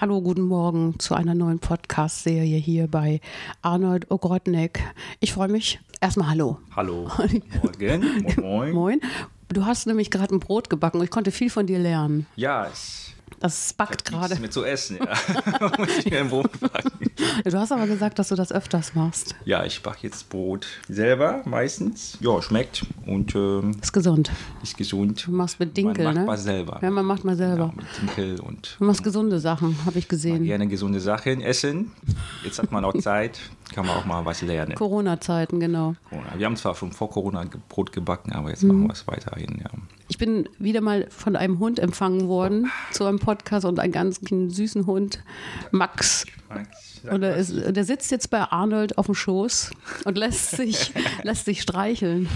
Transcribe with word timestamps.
Hallo, 0.00 0.20
guten 0.20 0.42
Morgen 0.42 0.98
zu 0.98 1.14
einer 1.14 1.34
neuen 1.34 1.58
Podcast-Serie 1.58 2.58
hier 2.58 2.86
bei 2.86 3.20
Arnold 3.62 4.10
Ogrodnik. 4.10 4.80
Ich 5.20 5.32
freue 5.32 5.48
mich. 5.48 5.80
Erstmal 6.00 6.28
Hallo. 6.30 6.58
Hallo. 6.74 7.10
Morgen. 7.62 8.24
Moin, 8.36 8.36
moin. 8.40 8.72
Moin. 8.72 9.00
Du 9.48 9.64
hast 9.64 9.86
nämlich 9.86 10.10
gerade 10.10 10.34
ein 10.34 10.40
Brot 10.40 10.68
gebacken 10.68 10.98
und 10.98 11.04
ich 11.04 11.10
konnte 11.10 11.30
viel 11.30 11.50
von 11.50 11.66
dir 11.66 11.78
lernen. 11.78 12.26
Ja, 12.36 12.68
ich 12.72 13.14
Das 13.40 13.72
backt 13.72 14.04
gerade. 14.04 14.28
nichts 14.28 14.40
mehr 14.40 14.50
zu 14.50 14.64
essen, 14.64 14.98
ja. 14.98 15.70
Muss 15.78 15.98
ich 15.98 16.10
mir 16.10 16.20
ein 16.20 16.28
Brot 16.28 16.50
backen. 16.60 17.05
Du 17.44 17.58
hast 17.58 17.72
aber 17.72 17.86
gesagt, 17.86 18.18
dass 18.18 18.28
du 18.28 18.34
das 18.34 18.52
öfters 18.52 18.94
machst. 18.94 19.34
Ja, 19.44 19.64
ich 19.64 19.82
backe 19.82 19.98
jetzt 20.02 20.28
Brot 20.28 20.66
selber 20.88 21.42
meistens. 21.44 22.18
Ja, 22.20 22.42
schmeckt 22.42 22.84
und 23.06 23.34
ähm, 23.34 23.76
Ist 23.82 23.92
gesund. 23.92 24.30
ist 24.62 24.76
gesund. 24.76 25.26
Du 25.26 25.32
machst 25.32 25.58
mit 25.58 25.76
Dinkel, 25.76 26.04
man 26.04 26.14
macht 26.14 26.20
ne? 26.22 26.26
mal 26.26 26.38
selber. 26.38 26.78
Ja, 26.82 26.90
man 26.90 27.04
macht 27.06 27.24
mal 27.24 27.36
selber. 27.36 27.72
Ja, 27.74 27.82
mit 27.82 27.86
Dinkel 28.16 28.40
und 28.40 28.76
Du 28.78 28.84
machst 28.84 29.02
gesunde 29.02 29.40
Sachen, 29.40 29.76
habe 29.86 29.98
ich 29.98 30.08
gesehen. 30.08 30.44
gerne 30.44 30.66
gesunde 30.68 31.00
Sachen 31.00 31.40
essen. 31.40 31.92
Jetzt 32.44 32.58
hat 32.58 32.70
man 32.72 32.84
auch 32.84 32.94
Zeit, 33.00 33.38
kann 33.74 33.86
man 33.86 33.96
auch 33.96 34.04
mal 34.04 34.24
was 34.24 34.42
lernen. 34.42 34.74
Corona-Zeiten, 34.74 35.58
genau. 35.60 35.94
Corona. 36.08 36.26
Wir 36.36 36.46
haben 36.46 36.56
zwar 36.56 36.74
schon 36.74 36.92
vor 36.92 37.10
Corona 37.10 37.44
Brot 37.68 37.92
gebacken, 37.92 38.32
aber 38.32 38.50
jetzt 38.50 38.62
Mhm. 38.62 38.68
machen 38.68 38.86
wir 38.88 38.92
es 38.92 39.06
weiterhin. 39.06 39.60
Ja. 39.62 39.70
Ich 40.08 40.18
bin 40.18 40.48
wieder 40.58 40.80
mal 40.80 41.06
von 41.10 41.36
einem 41.36 41.58
Hund 41.58 41.78
empfangen 41.78 42.28
worden 42.28 42.70
zu 42.92 43.04
einem 43.04 43.18
Podcast 43.18 43.64
und 43.66 43.80
einen 43.80 43.92
ganz 43.92 44.20
süßen 44.20 44.86
Hund, 44.86 45.22
Max. 45.72 46.24
Und 47.10 47.20
der, 47.20 47.36
ist, 47.36 47.52
der 47.54 47.84
sitzt 47.84 48.10
jetzt 48.10 48.30
bei 48.30 48.40
Arnold 48.42 48.98
auf 48.98 49.06
dem 49.06 49.14
Schoß 49.14 49.70
und 50.04 50.16
lässt 50.16 50.50
sich, 50.52 50.92
lässt 51.22 51.44
sich 51.44 51.62
streicheln. 51.62 52.28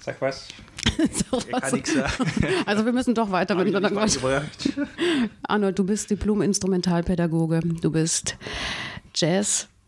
Sag 0.00 0.20
was. 0.20 0.48
So 1.30 1.38
kann 1.38 1.62
was. 1.62 1.72
nichts 1.72 1.92
sagen. 1.94 2.12
Also 2.66 2.84
wir 2.86 2.92
müssen 2.92 3.14
doch 3.14 3.30
weiter 3.32 3.56
miteinander. 3.56 3.90
Arnold, 5.42 5.78
du 5.78 5.84
bist 5.84 6.10
Diplom-Instrumentalpädagoge. 6.10 7.58
Du 7.82 7.90
bist 7.90 8.36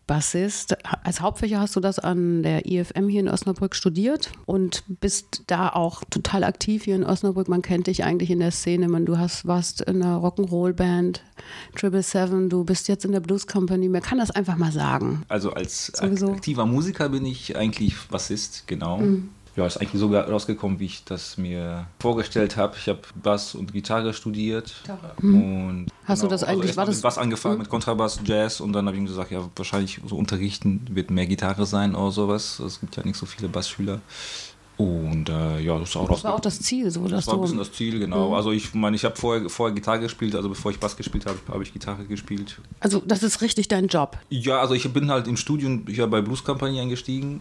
Jazz-Bassist. 0.08 0.76
Als 1.04 1.20
Hauptfächer 1.20 1.60
hast 1.60 1.76
du 1.76 1.80
das 1.80 1.98
an 1.98 2.42
der 2.42 2.66
IFM 2.66 3.08
hier 3.08 3.20
in 3.20 3.28
Osnabrück 3.28 3.74
studiert 3.74 4.32
und 4.46 4.82
bist 5.00 5.44
da 5.46 5.68
auch 5.68 6.02
total 6.10 6.44
aktiv 6.44 6.84
hier 6.84 6.96
in 6.96 7.04
Osnabrück. 7.04 7.48
Man 7.48 7.62
kennt 7.62 7.86
dich 7.86 8.04
eigentlich 8.04 8.30
in 8.30 8.40
der 8.40 8.50
Szene. 8.50 8.88
Man, 8.88 9.06
du 9.06 9.18
hast, 9.18 9.46
warst 9.46 9.82
in 9.82 10.00
der 10.00 10.16
Rock'n'Roll-Band, 10.16 11.22
Triple 11.76 12.02
Seven, 12.02 12.48
du 12.48 12.64
bist 12.64 12.88
jetzt 12.88 13.04
in 13.04 13.12
der 13.12 13.20
Blues 13.20 13.46
Company. 13.46 13.88
Man 13.88 14.02
kann 14.02 14.18
das 14.18 14.30
einfach 14.30 14.56
mal 14.56 14.72
sagen. 14.72 15.24
Also 15.28 15.52
als 15.52 15.86
Sowieso. 15.86 16.32
aktiver 16.32 16.66
Musiker 16.66 17.08
bin 17.08 17.24
ich 17.24 17.56
eigentlich 17.56 17.94
Bassist, 18.08 18.64
genau. 18.66 18.98
Mhm. 18.98 19.30
Ja, 19.58 19.66
ist 19.66 19.76
eigentlich 19.78 19.98
so 20.00 20.06
rausgekommen, 20.14 20.78
wie 20.78 20.84
ich 20.84 21.02
das 21.04 21.36
mir 21.36 21.88
vorgestellt 21.98 22.56
habe. 22.56 22.76
Ich 22.78 22.88
habe 22.88 23.00
Bass 23.20 23.56
und 23.56 23.72
Gitarre 23.72 24.14
studiert. 24.14 24.72
Und 25.20 25.24
Mhm. 25.24 25.86
Hast 26.04 26.22
du 26.22 26.28
das 26.28 26.44
also 26.44 26.52
eigentlich- 26.52 26.68
erst 26.68 26.76
war 26.76 26.86
das- 26.86 26.94
Mhm. 26.94 26.98
mit 26.98 27.02
Bass 27.02 27.18
angefangen, 27.18 27.58
mit 27.58 27.68
Kontrabass, 27.68 28.20
Jazz 28.24 28.60
und 28.60 28.72
dann 28.72 28.86
habe 28.86 28.96
ich 28.96 29.02
mir 29.02 29.08
gesagt, 29.08 29.32
ja, 29.32 29.40
wahrscheinlich 29.56 30.00
so 30.06 30.14
unterrichten 30.16 30.86
wird 30.90 31.10
mehr 31.10 31.26
Gitarre 31.26 31.66
sein 31.66 31.96
oder 31.96 32.12
sowas. 32.12 32.60
Es 32.60 32.78
gibt 32.78 32.96
ja 32.96 33.02
nicht 33.04 33.16
so 33.18 33.26
viele 33.26 33.48
Bassschüler. 33.48 34.00
Und 34.76 35.28
äh, 35.28 35.58
ja, 35.58 35.76
das 35.76 35.88
ist 35.88 35.96
auch 35.96 36.08
Das 36.08 36.22
war 36.22 36.34
auch 36.34 36.40
das 36.40 36.60
Ziel, 36.60 36.88
so 36.92 37.00
dass 37.08 37.24
Das 37.24 37.26
war 37.26 37.34
ein 37.34 37.40
bisschen 37.40 37.58
das 37.58 37.72
Ziel, 37.72 37.98
genau. 37.98 38.36
Also 38.36 38.52
ich 38.52 38.74
meine, 38.74 38.94
ich 38.94 39.04
habe 39.04 39.16
vorher, 39.16 39.50
vorher 39.50 39.74
Gitarre 39.74 39.98
gespielt, 39.98 40.36
also 40.36 40.48
bevor 40.48 40.70
ich 40.70 40.78
Bass 40.78 40.96
gespielt 40.96 41.26
habe, 41.26 41.36
habe 41.48 41.64
ich 41.64 41.72
Gitarre 41.72 42.04
gespielt. 42.04 42.60
Also 42.78 43.02
das 43.04 43.24
ist 43.24 43.40
richtig 43.40 43.66
dein 43.66 43.88
Job. 43.88 44.16
Ja, 44.30 44.60
also 44.60 44.74
ich 44.74 44.88
bin 44.92 45.10
halt 45.10 45.26
im 45.26 45.36
Studium 45.36 45.84
hier 45.88 46.06
bei 46.06 46.20
Blues 46.20 46.44
Company 46.44 46.78
eingestiegen 46.80 47.40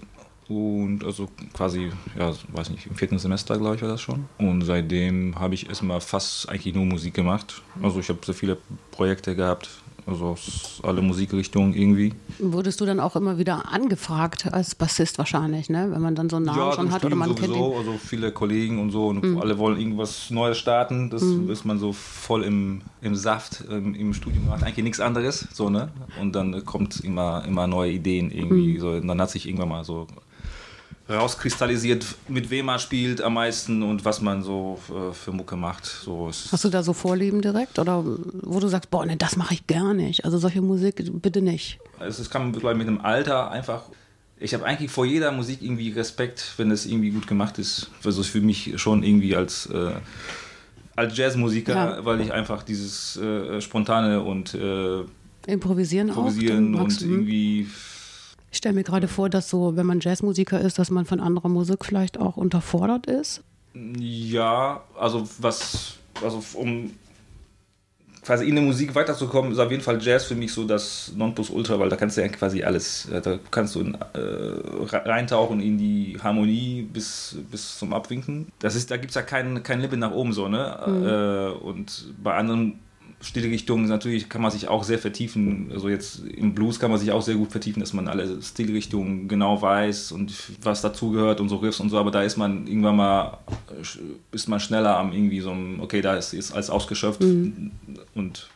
und 0.50 1.04
also 1.04 1.28
quasi, 1.54 1.92
ja, 2.18 2.34
weiß 2.54 2.70
nicht, 2.70 2.88
im 2.88 2.96
vierten 2.96 3.20
Semester, 3.20 3.58
glaube 3.58 3.76
ich, 3.76 3.82
war 3.82 3.90
das 3.90 4.02
schon. 4.02 4.26
Und 4.38 4.62
seitdem 4.62 5.38
habe 5.38 5.56
ich 5.56 5.68
erstmal 5.68 6.00
fast 6.00 6.48
eigentlich 6.50 6.74
nur 6.74 6.86
Musik 6.86 7.14
gemacht. 7.14 7.62
Also 7.82 8.00
ich 8.00 8.08
habe 8.10 8.20
sehr 8.24 8.36
viele 8.36 8.58
Projekte 8.92 9.36
gehabt, 9.36 9.70
also 10.06 10.28
aus 10.28 10.80
alle 10.84 11.02
Musikrichtungen 11.02 11.74
irgendwie. 11.74 12.14
Wurdest 12.40 12.80
du 12.80 12.86
dann 12.86 13.02
auch 13.02 13.18
immer 13.18 13.38
wieder 13.38 13.74
angefragt 13.74 14.48
als 14.54 14.74
Bassist 14.74 15.18
wahrscheinlich, 15.18 15.70
ne? 15.70 15.90
Wenn 15.92 16.02
man 16.02 16.16
dann 16.16 16.30
so 16.30 16.38
einen 16.38 16.46
Namen 16.46 16.60
ja, 16.60 16.72
schon 16.72 16.92
hat 16.92 17.04
oder 17.04 17.18
man 17.18 17.36
kennt 17.36 17.50
ihn. 17.50 17.54
Mhm. 17.54 17.56
sowieso, 17.56 17.78
also 17.78 17.94
viele 17.98 18.32
Kollegen 18.32 18.80
und 18.80 18.92
so 18.92 19.08
und 19.08 19.42
alle 19.42 19.58
wollen 19.58 19.78
irgendwas 19.78 20.30
Neues 20.30 20.58
starten. 20.58 21.10
Das 21.10 21.24
ist 21.24 21.66
man 21.66 21.78
so 21.78 21.92
voll 21.92 22.46
im, 22.46 22.84
im 23.02 23.16
Saft 23.16 23.66
im, 23.70 23.94
im 23.96 24.14
Studium, 24.14 24.48
macht 24.48 24.64
eigentlich 24.64 24.86
nichts 24.86 25.02
anderes, 25.02 25.46
so 25.52 25.70
ne. 25.70 25.92
Und 26.22 26.34
dann 26.34 26.64
kommt 26.64 27.02
immer 27.02 27.44
immer 27.46 27.68
neue 27.68 27.92
Ideen 27.92 28.32
irgendwie. 28.32 28.76
Mhm. 28.76 28.80
So, 28.80 28.92
und 28.92 29.08
dann 29.08 29.20
hat 29.20 29.30
sich 29.30 29.46
irgendwann 29.46 29.70
mal 29.70 29.84
so 29.84 30.08
rauskristallisiert, 31.10 32.06
mit 32.28 32.50
wem 32.50 32.66
man 32.66 32.80
spielt 32.80 33.22
am 33.22 33.36
meisten 33.36 33.82
und 33.82 34.04
was 34.04 34.22
man 34.22 34.44
so 34.44 34.80
äh, 34.90 35.14
für 35.14 35.32
Mucke 35.32 35.56
macht. 35.56 35.86
So 35.86 36.28
Hast 36.28 36.64
du 36.64 36.70
da 36.70 36.84
so 36.84 36.94
Vorlieben 36.94 37.42
direkt 37.42 37.80
oder 37.80 38.04
wo 38.06 38.60
du 38.60 38.68
sagst, 38.68 38.90
boah, 38.90 39.06
ne, 39.06 39.16
das 39.16 39.38
mache 39.38 39.54
ich 39.54 39.68
gar 39.68 39.94
nicht. 39.94 40.26
Also 40.26 40.38
solche 40.38 40.62
Musik 40.62 41.02
bitte 41.22 41.42
nicht. 41.42 41.80
Also 42.00 42.22
es 42.22 42.30
kam 42.30 42.52
glaube 42.52 42.74
ich, 42.74 42.78
mit 42.78 42.88
dem 42.88 43.02
Alter 43.02 43.52
einfach. 43.52 43.84
Ich 44.40 44.54
habe 44.54 44.66
eigentlich 44.66 44.92
vor 44.92 45.06
jeder 45.06 45.32
Musik 45.32 45.62
irgendwie 45.62 45.92
Respekt, 45.92 46.54
wenn 46.58 46.70
es 46.70 46.86
irgendwie 46.86 47.10
gut 47.10 47.26
gemacht 47.26 47.58
ist. 47.58 47.90
Also 48.04 48.22
für 48.22 48.42
mich 48.42 48.74
schon 48.80 49.02
irgendwie 49.02 49.36
als, 49.36 49.66
äh, 49.68 49.94
als 50.96 51.18
Jazzmusiker, 51.18 51.74
Ja. 51.74 52.06
weil 52.06 52.22
ich 52.22 52.32
einfach 52.32 52.64
dieses 52.64 53.18
äh, 53.18 53.62
spontane 53.62 54.22
und 54.22 54.54
äh, 54.54 55.04
Improvisieren, 55.48 56.10
improvisieren 56.10 56.76
auch. 56.76 56.82
Und 56.82 57.00
hm. 57.00 57.12
irgendwie 57.12 57.68
Ich 58.52 58.58
stelle 58.58 58.76
mir 58.76 58.84
gerade 58.84 59.08
vor, 59.08 59.30
dass 59.30 59.50
so, 59.50 59.76
wenn 59.76 59.86
man 59.86 60.00
Jazzmusiker 60.00 60.60
ist, 60.60 60.80
dass 60.80 60.90
man 60.90 61.06
von 61.06 61.20
anderer 61.20 61.50
Musik 61.50 61.86
vielleicht 61.86 62.20
auch 62.20 62.38
unterfordert 62.38 63.08
ist. 63.08 63.44
ja, 63.74 64.82
also 64.98 65.28
was, 65.40 65.96
also 66.22 66.42
um 66.54 66.92
quasi 68.28 68.46
in 68.50 68.56
der 68.56 68.64
Musik 68.64 68.94
weiterzukommen, 68.94 69.54
ist 69.54 69.60
auf 69.60 69.72
jeden 69.72 69.82
Fall 69.82 70.02
Jazz 70.02 70.26
für 70.26 70.36
mich 70.36 70.52
so 70.52 70.66
das 70.66 71.14
Nonplusultra, 71.16 71.80
weil 71.80 71.88
da 71.88 71.96
kannst 71.96 72.18
du 72.18 72.22
ja 72.22 72.28
quasi 72.28 72.62
alles, 72.62 73.08
da 73.10 73.40
kannst 73.50 73.76
du 73.76 73.80
in, 73.80 73.94
äh, 73.94 74.98
reintauchen 74.98 75.62
in 75.62 75.78
die 75.78 76.18
Harmonie 76.22 76.82
bis, 76.82 77.38
bis 77.50 77.80
zum 77.80 77.94
Abwinken. 77.94 78.52
Das 78.60 78.76
ist, 78.76 78.92
da 78.92 78.98
gibt 78.98 79.12
es 79.12 79.16
ja 79.16 79.22
kein, 79.22 79.64
kein 79.64 79.80
Limit 79.80 80.00
nach 80.00 80.12
oben 80.12 80.34
so, 80.34 80.50
ne? 80.50 81.56
Äh, 81.56 81.64
und 81.64 82.14
bei 82.22 82.36
anderen 82.36 82.80
Stilrichtungen 83.20 83.88
natürlich 83.88 84.30
kann 84.30 84.42
man 84.42 84.52
sich 84.52 84.68
auch 84.68 84.84
sehr 84.84 85.00
vertiefen. 85.00 85.72
Also 85.74 85.90
jetzt 85.90 86.22
im 86.28 86.54
Blues 86.54 86.80
kann 86.80 86.92
man 86.92 87.00
sich 87.00 87.12
auch 87.12 87.22
sehr 87.22 87.36
gut 87.36 87.52
vertiefen, 87.52 87.80
dass 87.80 87.94
man 87.94 88.08
alle 88.08 88.42
Stilrichtungen 88.44 89.28
genau 89.28 89.60
weiß 89.60 90.12
und 90.12 90.34
was 90.62 90.82
dazugehört 90.82 91.42
und 91.42 91.50
so 91.50 91.56
Riffs 91.58 91.80
und 91.80 91.90
so, 91.90 91.98
aber 91.98 92.12
da 92.12 92.22
ist 92.22 92.38
man 92.38 92.68
irgendwann 92.68 92.96
mal, 92.96 93.40
äh, 93.70 94.36
ist 94.36 94.48
man 94.48 94.60
schneller 94.60 94.98
am 94.98 95.14
irgendwie 95.14 95.40
so 95.40 95.52
einem, 95.52 95.80
okay, 95.80 96.02
da 96.02 96.16
ist, 96.16 96.34
ist 96.34 96.52
alles 96.52 96.70
ausgeschöpft 96.70 97.22
und 97.22 98.50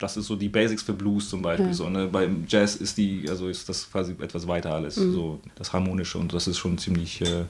das 0.00 0.16
ist 0.16 0.26
so 0.26 0.34
die 0.34 0.48
Basics 0.48 0.82
für 0.82 0.94
Blues 0.94 1.28
zum 1.28 1.42
Beispiel. 1.42 1.68
Ja. 1.68 1.74
So, 1.74 1.88
ne? 1.88 2.08
Beim 2.08 2.44
Jazz 2.48 2.74
ist 2.74 2.98
die, 2.98 3.26
also 3.28 3.48
ist 3.48 3.68
das 3.68 3.88
quasi 3.90 4.16
etwas 4.20 4.48
weiter 4.48 4.74
alles, 4.74 4.96
so 4.96 5.40
das 5.54 5.72
Harmonische 5.72 6.18
und 6.18 6.34
das 6.34 6.48
ist 6.48 6.58
schon 6.58 6.76
ziemlich 6.76 7.20
äh, 7.20 7.44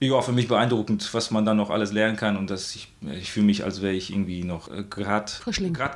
ja, 0.00 0.20
für 0.20 0.32
mich 0.32 0.46
beeindruckend, 0.48 1.08
was 1.14 1.30
man 1.30 1.44
dann 1.44 1.56
noch 1.56 1.70
alles 1.70 1.92
lernen 1.92 2.16
kann 2.16 2.36
und 2.36 2.50
dass 2.50 2.74
ich, 2.74 2.88
ich 3.18 3.32
fühle 3.32 3.46
mich, 3.46 3.64
als 3.64 3.80
wäre 3.80 3.94
ich 3.94 4.10
irgendwie 4.12 4.44
noch 4.44 4.70
äh, 4.70 4.84
gerade 4.84 5.32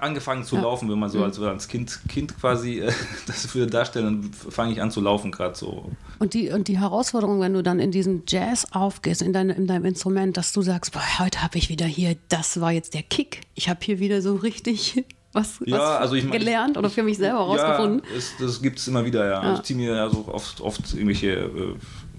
angefangen 0.01 0.45
zu 0.45 0.56
Ja. 0.56 0.62
laufen, 0.62 0.91
wenn 0.91 0.99
man 0.99 1.11
so 1.11 1.23
als, 1.23 1.39
als 1.39 1.69
Kind, 1.69 2.01
kind 2.09 2.39
quasi 2.39 2.81
äh, 2.81 2.93
das 3.27 3.55
würde 3.55 3.71
darstellen, 3.71 4.23
dann 4.23 4.33
fange 4.33 4.73
ich 4.73 4.81
an 4.81 4.91
zu 4.91 5.01
laufen 5.01 5.31
gerade 5.31 5.55
so. 5.55 5.91
Und 6.19 6.34
die, 6.34 6.51
und 6.51 6.69
die 6.69 6.78
Herausforderung, 6.78 7.41
wenn 7.41 7.53
du 7.55 7.62
dann 7.62 7.78
in 7.81 7.91
diesen 7.91 8.23
Jazz 8.27 8.67
aufgehst, 8.73 9.23
in, 9.23 9.33
deine, 9.33 9.53
in 9.55 9.67
deinem 9.67 9.84
Instrument, 9.84 10.37
dass 10.37 10.53
du 10.53 10.62
sagst, 10.62 10.93
boah, 10.93 11.19
heute 11.19 11.43
habe 11.43 11.59
ich 11.59 11.69
wieder 11.69 11.87
hier, 11.87 12.17
das 12.28 12.61
war 12.61 12.72
jetzt 12.72 12.95
der 12.95 13.03
Kick. 13.03 13.43
Ich 13.55 13.69
habe 13.69 13.81
hier 13.83 13.99
wieder 13.99 14.22
so 14.22 14.34
richtig 14.37 15.05
was, 15.33 15.61
Ja, 15.65 15.79
was 15.79 15.99
also 16.01 16.15
ich 16.17 16.25
mein, 16.25 16.39
gelernt 16.39 16.77
oder 16.77 16.91
für 16.91 17.03
mich 17.03 17.19
selber 17.19 17.39
rausgefunden. 17.41 18.03
Ja, 18.11 18.17
es, 18.17 18.33
das 18.39 18.61
gibt 18.63 18.79
es 18.79 18.89
immer 18.89 19.05
wieder, 19.05 19.25
ja. 19.27 19.43
Ja. 19.43 19.55
Ich 19.55 19.63
ziehe 19.63 19.79
mir 19.79 19.95
also 20.03 20.27
oft, 20.29 20.61
oft 20.61 20.93
irgendwelche, 20.93 21.31
äh, 21.33 21.75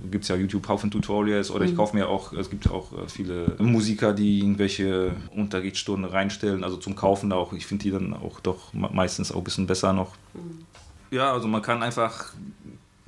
gibt 0.10 0.24
es 0.24 0.30
ja 0.30 0.36
YouTube 0.36 0.68
Haufen 0.68 0.90
Tutorials 0.90 1.52
oder 1.52 1.64
Mhm. 1.66 1.72
ich 1.72 1.76
kaufe 1.78 1.96
mir 1.96 2.08
auch, 2.10 2.34
es 2.34 2.50
gibt 2.50 2.70
auch 2.70 2.92
äh, 2.94 3.08
viele 3.08 3.56
Musiker, 3.60 4.14
die 4.14 4.40
irgendwelche 4.40 5.12
Unterrichtsstunden 5.36 6.10
reinstellen, 6.10 6.64
also 6.64 6.78
zum 6.78 6.96
Kaufen 6.96 7.32
auch. 7.34 7.54
Ich 7.54 7.66
finde 7.68 7.84
die 7.84 7.92
dann 7.92 8.14
auch 8.14 8.40
doch 8.40 8.74
me- 8.74 8.90
meistens 8.94 9.32
auch 9.32 9.38
ein 9.40 9.44
bisschen 9.44 9.68
besser 9.68 9.94
noch. 9.94 10.14
Mhm. 10.34 10.66
Ja, 11.12 11.34
also 11.34 11.48
man 11.50 11.62
kann 11.62 11.84
einfach 11.84 12.34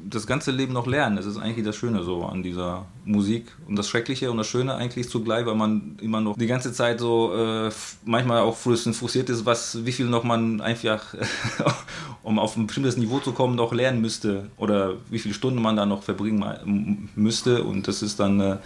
das 0.09 0.27
ganze 0.27 0.51
Leben 0.51 0.73
noch 0.73 0.88
lernen. 0.88 1.15
Das 1.15 1.25
ist 1.25 1.38
eigentlich 1.38 1.65
das 1.65 1.75
Schöne 1.75 2.03
so 2.03 2.23
an 2.23 2.44
dieser 2.44 2.85
Musik. 3.05 3.55
Und 3.67 3.77
das 3.77 3.88
Schreckliche 3.88 4.31
und 4.31 4.38
das 4.38 4.47
Schöne 4.47 4.75
eigentlich 4.75 5.09
zugleich, 5.09 5.45
weil 5.45 5.55
man 5.55 5.97
immer 6.01 6.21
noch 6.21 6.38
die 6.38 6.47
ganze 6.47 6.73
Zeit 6.73 7.00
so 7.00 7.33
äh, 7.35 7.71
manchmal 8.05 8.41
auch 8.41 8.55
frustriert 8.55 9.29
ist, 9.29 9.45
was, 9.45 9.85
wie 9.85 9.91
viel 9.91 10.07
noch 10.07 10.23
man 10.23 10.61
einfach, 10.61 11.15
um 12.23 12.39
auf 12.39 12.55
ein 12.57 12.67
bestimmtes 12.67 12.97
Niveau 12.97 13.19
zu 13.19 13.33
kommen, 13.33 13.55
noch 13.55 13.73
lernen 13.73 14.01
müsste. 14.01 14.50
Oder 14.57 14.95
wie 15.09 15.19
viele 15.19 15.33
Stunden 15.33 15.61
man 15.61 15.75
da 15.75 15.85
noch 15.85 16.03
verbringen 16.03 17.09
müsste. 17.15 17.63
Und 17.63 17.88
das 17.88 18.01
ist 18.01 18.19
dann 18.19 18.39
äh, 18.39 18.57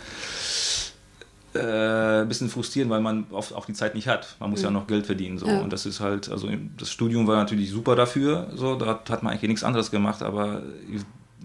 äh, 1.53 2.21
ein 2.21 2.27
bisschen 2.27 2.49
frustrierend, 2.49 2.91
weil 2.91 3.01
man 3.01 3.25
oft 3.31 3.53
auch 3.53 3.65
die 3.65 3.73
Zeit 3.73 3.95
nicht 3.95 4.07
hat. 4.07 4.35
Man 4.39 4.49
muss 4.49 4.61
ja 4.61 4.71
noch 4.71 4.87
Geld 4.87 5.05
verdienen. 5.05 5.37
So. 5.37 5.47
Ja. 5.47 5.61
Und 5.61 5.73
das 5.73 5.85
ist 5.85 5.99
halt, 5.99 6.29
also 6.29 6.49
das 6.77 6.91
Studium 6.91 7.27
war 7.27 7.37
natürlich 7.37 7.71
super 7.71 7.95
dafür. 7.95 8.49
So, 8.55 8.75
da 8.75 8.87
hat 9.09 9.23
man 9.23 9.33
eigentlich 9.33 9.49
nichts 9.49 9.63
anderes 9.63 9.91
gemacht, 9.91 10.23
aber 10.23 10.61
ich 10.91 11.01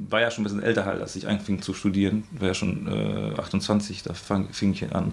war 0.08 0.20
ja 0.20 0.30
schon 0.30 0.42
ein 0.42 0.44
bisschen 0.44 0.62
älter 0.62 0.84
halt, 0.84 1.00
als 1.00 1.16
ich 1.16 1.28
anfing 1.28 1.62
zu 1.62 1.74
studieren. 1.74 2.24
War 2.32 2.48
ja 2.48 2.54
schon 2.54 2.86
äh, 2.86 3.38
28, 3.38 4.02
da 4.02 4.14
fang, 4.14 4.48
fing 4.52 4.72
ich 4.72 4.94
an. 4.94 5.12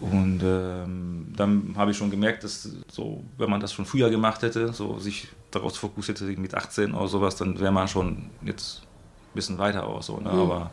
Und 0.00 0.42
ähm, 0.44 1.32
dann 1.36 1.74
habe 1.76 1.90
ich 1.90 1.96
schon 1.96 2.10
gemerkt, 2.10 2.44
dass 2.44 2.68
so, 2.88 3.24
wenn 3.36 3.50
man 3.50 3.60
das 3.60 3.72
schon 3.72 3.84
früher 3.84 4.10
gemacht 4.10 4.42
hätte, 4.42 4.72
so 4.72 4.98
sich 4.98 5.28
darauf 5.50 5.76
fokussiert 5.76 6.20
hätte 6.20 6.40
mit 6.40 6.54
18 6.54 6.94
oder 6.94 7.08
sowas, 7.08 7.36
dann 7.36 7.58
wäre 7.58 7.72
man 7.72 7.88
schon 7.88 8.30
jetzt 8.42 8.82
ein 8.82 9.34
bisschen 9.34 9.58
weiter 9.58 9.86
auch 9.86 10.02
so. 10.02 10.18
Ne? 10.18 10.32
Mhm. 10.32 10.38
Aber 10.38 10.70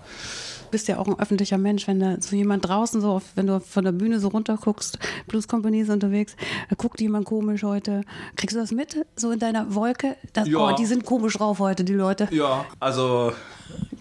bist 0.72 0.88
ja 0.88 0.98
auch 0.98 1.08
ein 1.08 1.20
öffentlicher 1.20 1.58
Mensch, 1.58 1.88
wenn 1.88 2.00
da 2.00 2.18
so 2.20 2.36
jemand 2.36 2.68
draußen 2.68 3.02
so, 3.02 3.22
wenn 3.36 3.48
du 3.48 3.60
von 3.60 3.84
der 3.84 3.92
Bühne 3.92 4.20
so 4.20 4.30
runter 4.30 4.58
guckst, 4.62 5.00
Blues 5.28 5.48
Company 5.48 5.82
ist 5.82 5.90
unterwegs, 5.90 6.36
da 6.70 6.76
guckt 6.76 7.02
jemand 7.02 7.26
komisch 7.26 7.64
heute. 7.64 8.02
Kriegst 8.36 8.56
du 8.56 8.60
das 8.60 8.72
mit, 8.72 9.06
so 9.16 9.32
in 9.32 9.40
deiner 9.40 9.74
Wolke? 9.74 10.16
Das, 10.34 10.48
ja. 10.48 10.58
Oh, 10.58 10.76
die 10.76 10.86
sind 10.86 11.06
komisch 11.06 11.34
drauf 11.34 11.60
heute, 11.60 11.84
die 11.84 11.94
Leute. 11.94 12.28
Ja, 12.32 12.66
also 12.80 13.32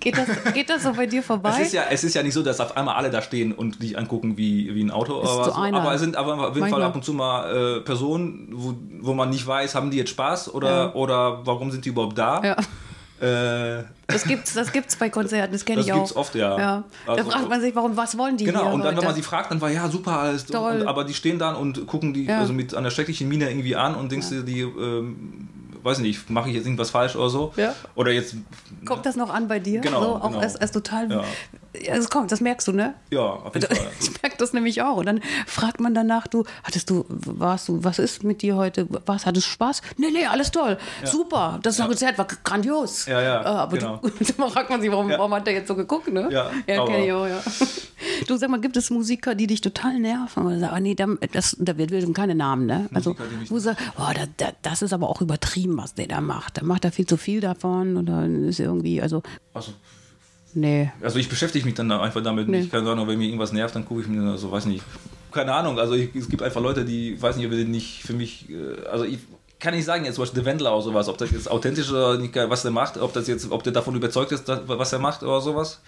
Geht 0.00 0.18
das, 0.18 0.52
geht 0.52 0.68
das 0.68 0.82
so 0.82 0.92
bei 0.92 1.06
dir 1.06 1.22
vorbei? 1.22 1.50
Es 1.50 1.68
ist, 1.68 1.72
ja, 1.72 1.84
es 1.90 2.04
ist 2.04 2.14
ja 2.14 2.22
nicht 2.22 2.34
so, 2.34 2.42
dass 2.42 2.60
auf 2.60 2.76
einmal 2.76 2.96
alle 2.96 3.10
da 3.10 3.22
stehen 3.22 3.52
und 3.52 3.82
dich 3.82 3.96
angucken 3.96 4.36
wie, 4.36 4.74
wie 4.74 4.82
ein 4.82 4.90
Auto. 4.90 5.20
aber, 5.20 5.44
so 5.44 5.52
aber 5.52 5.94
es 5.94 6.00
sind 6.00 6.16
aber 6.16 6.48
auf 6.48 6.54
jeden. 6.54 6.68
Fall 6.68 6.82
ab 6.82 6.94
und 6.94 7.04
zu 7.04 7.14
mal 7.14 7.78
äh, 7.78 7.80
Personen, 7.80 8.48
wo, 8.52 8.74
wo 9.00 9.14
man 9.14 9.30
nicht 9.30 9.46
weiß, 9.46 9.74
haben 9.74 9.90
die 9.90 9.96
jetzt 9.96 10.10
Spaß 10.10 10.52
oder, 10.52 10.68
ja. 10.68 10.94
oder 10.94 11.46
warum 11.46 11.70
sind 11.70 11.84
die 11.84 11.90
überhaupt 11.90 12.18
da? 12.18 12.42
Ja. 12.42 12.56
Äh, 13.20 13.84
das 14.08 14.24
gibt's, 14.24 14.54
das 14.54 14.72
gibt's 14.72 14.96
bei 14.96 15.08
Konzerten, 15.08 15.52
das 15.52 15.64
kenne 15.64 15.80
ich 15.80 15.92
auch. 15.92 16.00
Das 16.00 16.08
gibt's 16.08 16.16
oft, 16.16 16.34
ja. 16.34 16.58
ja. 16.58 16.84
Also, 17.06 17.24
da 17.24 17.30
fragt 17.30 17.48
man 17.48 17.60
sich, 17.60 17.74
warum, 17.74 17.96
was 17.96 18.18
wollen 18.18 18.36
die 18.36 18.44
Genau, 18.44 18.62
hier 18.62 18.72
und 18.72 18.80
dann, 18.80 18.88
heute? 18.88 18.98
wenn 18.98 19.04
man 19.04 19.14
sie 19.14 19.22
fragt, 19.22 19.50
dann 19.50 19.60
war 19.60 19.70
ja 19.70 19.88
super 19.88 20.18
alles. 20.18 20.46
Toll. 20.46 20.80
Und, 20.80 20.88
aber 20.88 21.04
die 21.04 21.14
stehen 21.14 21.38
dann 21.38 21.54
und 21.54 21.86
gucken 21.86 22.12
die 22.12 22.24
ja. 22.24 22.40
also 22.40 22.52
mit 22.52 22.74
einer 22.74 22.90
schrecklichen 22.90 23.28
Miene 23.28 23.48
irgendwie 23.48 23.76
an 23.76 23.94
und 23.94 24.10
denkst 24.10 24.30
ja. 24.30 24.42
dir, 24.42 24.42
die 24.42 24.60
ähm, 24.60 25.48
weiß 25.84 25.98
nicht, 25.98 26.28
mache 26.30 26.48
ich 26.48 26.56
jetzt 26.56 26.64
irgendwas 26.64 26.90
falsch 26.90 27.14
oder 27.14 27.28
so? 27.28 27.52
Ja. 27.56 27.74
Oder 27.94 28.10
jetzt. 28.10 28.34
Kommt 28.84 29.06
das 29.06 29.16
noch 29.16 29.32
an 29.32 29.48
bei 29.48 29.60
dir? 29.60 29.80
Genau. 29.80 30.02
So, 30.02 30.08
auch 30.16 30.28
genau. 30.28 30.40
Als, 30.40 30.56
als 30.56 30.72
total. 30.72 31.24
Es 31.86 32.08
kommt, 32.08 32.30
das 32.30 32.40
merkst 32.40 32.68
du, 32.68 32.72
ne? 32.72 32.94
Ja, 33.10 33.20
auf 33.20 33.54
jeden 33.54 33.66
Fall. 33.66 33.90
Ich 34.00 34.22
merke 34.22 34.36
das 34.38 34.52
nämlich 34.52 34.82
auch. 34.82 34.96
Und 34.98 35.06
dann 35.06 35.20
fragt 35.46 35.80
man 35.80 35.94
danach, 35.94 36.26
du, 36.26 36.44
hattest 36.62 36.90
du, 36.90 37.04
warst 37.08 37.68
du, 37.68 37.82
was 37.82 37.98
ist 37.98 38.22
mit 38.22 38.42
dir 38.42 38.56
heute? 38.56 38.86
Was, 39.06 39.26
hattest 39.26 39.46
du 39.46 39.50
Spaß? 39.50 39.82
Nee, 39.96 40.10
nee, 40.12 40.26
alles 40.26 40.50
toll. 40.50 40.78
Ja. 41.02 41.06
Super. 41.06 41.58
Das 41.62 41.78
ja. 41.78 41.86
Konzert 41.86 42.18
war 42.18 42.26
grandios. 42.26 43.06
Ja, 43.06 43.20
ja. 43.20 43.42
Äh, 43.42 43.46
aber 43.46 43.78
genau. 43.78 43.96
du, 43.96 44.10
dann 44.38 44.50
fragt 44.50 44.70
man 44.70 44.80
sich, 44.80 44.90
warum, 44.90 45.10
ja. 45.10 45.18
warum 45.18 45.34
hat 45.34 45.46
der 45.46 45.54
jetzt 45.54 45.68
so 45.68 45.74
geguckt, 45.74 46.12
ne? 46.12 46.28
Ja, 46.30 46.50
ja 46.66 46.84
kenne 46.86 47.06
ich 47.06 47.12
auch, 47.12 47.26
ja. 47.26 47.42
Du 48.26 48.36
sag 48.36 48.50
mal, 48.50 48.60
gibt 48.60 48.76
es 48.76 48.90
Musiker, 48.90 49.34
die 49.34 49.46
dich 49.46 49.60
total 49.60 49.98
nerven? 49.98 50.46
Oder 50.46 50.58
sagen, 50.58 50.74
oh, 50.76 50.80
nee, 50.80 50.94
das, 51.32 51.56
da 51.58 51.78
wird 51.78 52.14
keine 52.14 52.34
Namen, 52.34 52.66
ne? 52.66 52.88
Also, 52.92 53.16
wo 53.48 53.58
sagst, 53.58 53.82
oh, 53.96 54.12
da, 54.14 54.26
da, 54.36 54.52
das 54.62 54.82
ist 54.82 54.92
aber 54.92 55.08
auch 55.08 55.20
übertrieben, 55.22 55.78
was 55.78 55.94
der 55.94 56.06
da 56.06 56.20
macht. 56.20 56.58
Da 56.58 56.64
macht 56.64 56.84
er 56.84 56.92
viel 56.92 57.06
zu 57.06 57.16
viel 57.16 57.40
davon 57.40 57.96
oder 57.96 58.26
ist 58.26 58.60
irgendwie, 58.60 59.00
also. 59.00 59.22
also 59.54 59.72
Nee. 60.54 60.92
Also 61.02 61.18
ich 61.18 61.28
beschäftige 61.28 61.64
mich 61.64 61.74
dann 61.74 61.90
einfach 61.90 62.22
damit. 62.22 62.48
Nee. 62.48 62.60
Ich 62.60 62.70
kann 62.70 62.84
sagen, 62.84 63.06
wenn 63.06 63.18
mir 63.18 63.26
irgendwas 63.26 63.52
nervt, 63.52 63.74
dann 63.74 63.84
gucke 63.84 64.02
ich 64.02 64.06
mir 64.06 64.38
so, 64.38 64.50
weiß 64.50 64.66
nicht. 64.66 64.84
Keine 65.32 65.52
Ahnung. 65.52 65.78
Also 65.78 65.94
ich, 65.94 66.14
es 66.14 66.28
gibt 66.28 66.42
einfach 66.42 66.60
Leute, 66.60 66.84
die, 66.84 67.20
weiß 67.20 67.36
nicht, 67.36 67.46
ob 67.46 67.52
die 67.52 67.64
nicht 67.64 68.02
für 68.02 68.12
mich, 68.12 68.48
äh, 68.50 68.86
also 68.86 69.04
ich 69.04 69.18
kann 69.58 69.74
nicht 69.74 69.84
sagen, 69.84 70.04
jetzt 70.04 70.14
zum 70.14 70.22
Beispiel 70.22 70.42
der 70.42 70.52
Wendler 70.52 70.72
oder 70.72 70.82
sowas, 70.82 71.08
ob 71.08 71.18
das 71.18 71.30
jetzt 71.32 71.50
authentisch 71.50 71.90
oder 71.90 72.18
nicht, 72.18 72.34
was 72.36 72.62
der 72.62 72.70
macht, 72.70 72.98
ob 72.98 73.12
das 73.12 73.26
jetzt, 73.26 73.50
ob 73.50 73.62
der 73.64 73.72
davon 73.72 73.96
überzeugt 73.96 74.30
ist, 74.30 74.44
was 74.66 74.92
er 74.92 74.98
macht 75.00 75.22
oder 75.22 75.40
sowas. 75.40 75.80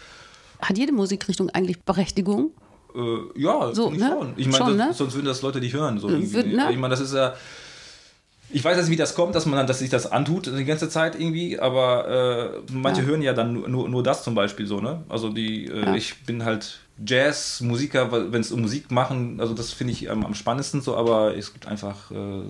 Hat 0.61 0.77
jede 0.79 0.93
Musikrichtung 0.93 1.51
eigentlich 1.51 1.81
Berechtigung? 1.83 2.51
Äh, 2.95 3.41
ja, 3.41 3.75
so, 3.75 3.91
ne? 3.91 3.99
schon. 3.99 4.33
Ich 4.37 4.49
meine, 4.49 4.75
ne? 4.75 4.95
sonst 4.95 5.15
würden 5.15 5.27
das 5.27 5.43
Leute 5.43 5.61
nicht 5.61 5.75
hören. 5.75 5.99
So 5.99 6.09
Wird, 6.09 6.47
ne? 6.47 6.69
Ich 6.71 6.79
meine, 6.79 6.93
das 6.93 7.01
ist 7.01 7.15
ja 7.15 7.35
ich 8.51 8.65
weiß 8.65 8.77
jetzt, 8.77 8.91
wie 8.91 8.97
das 8.97 9.15
kommt, 9.15 9.35
dass 9.35 9.47
man 9.47 9.57
dann, 9.57 9.67
dass 9.67 9.81
sich 9.81 9.91
das 9.91 10.11
antut 10.11 10.47
die 10.47 10.65
ganze 10.65 10.89
Zeit 10.89 11.19
irgendwie, 11.19 11.59
aber 11.59 12.63
äh, 12.69 12.73
manche 12.73 13.03
ja. 13.03 13.07
hören 13.07 13.23
ja 13.23 13.33
dann 13.33 13.71
nur, 13.71 13.89
nur 13.89 14.03
das 14.03 14.23
zum 14.23 14.35
Beispiel 14.35 14.67
so, 14.67 14.81
ne? 14.81 15.03
Also 15.09 15.31
die, 15.31 15.67
äh, 15.67 15.81
ja. 15.87 15.95
ich 15.95 16.23
bin 16.25 16.45
halt 16.45 16.81
Jazz-Musiker, 17.05 18.33
wenn 18.33 18.41
es 18.41 18.53
um 18.53 18.63
Musik 18.63 18.91
machen, 18.91 19.41
also 19.41 19.53
das 19.53 19.73
finde 19.73 19.93
ich 19.93 20.11
am, 20.11 20.25
am 20.25 20.35
spannendsten 20.35 20.81
so, 20.81 20.97
aber 20.97 21.37
es 21.37 21.53
gibt 21.53 21.67
einfach 21.67 22.11
äh, 22.11 22.43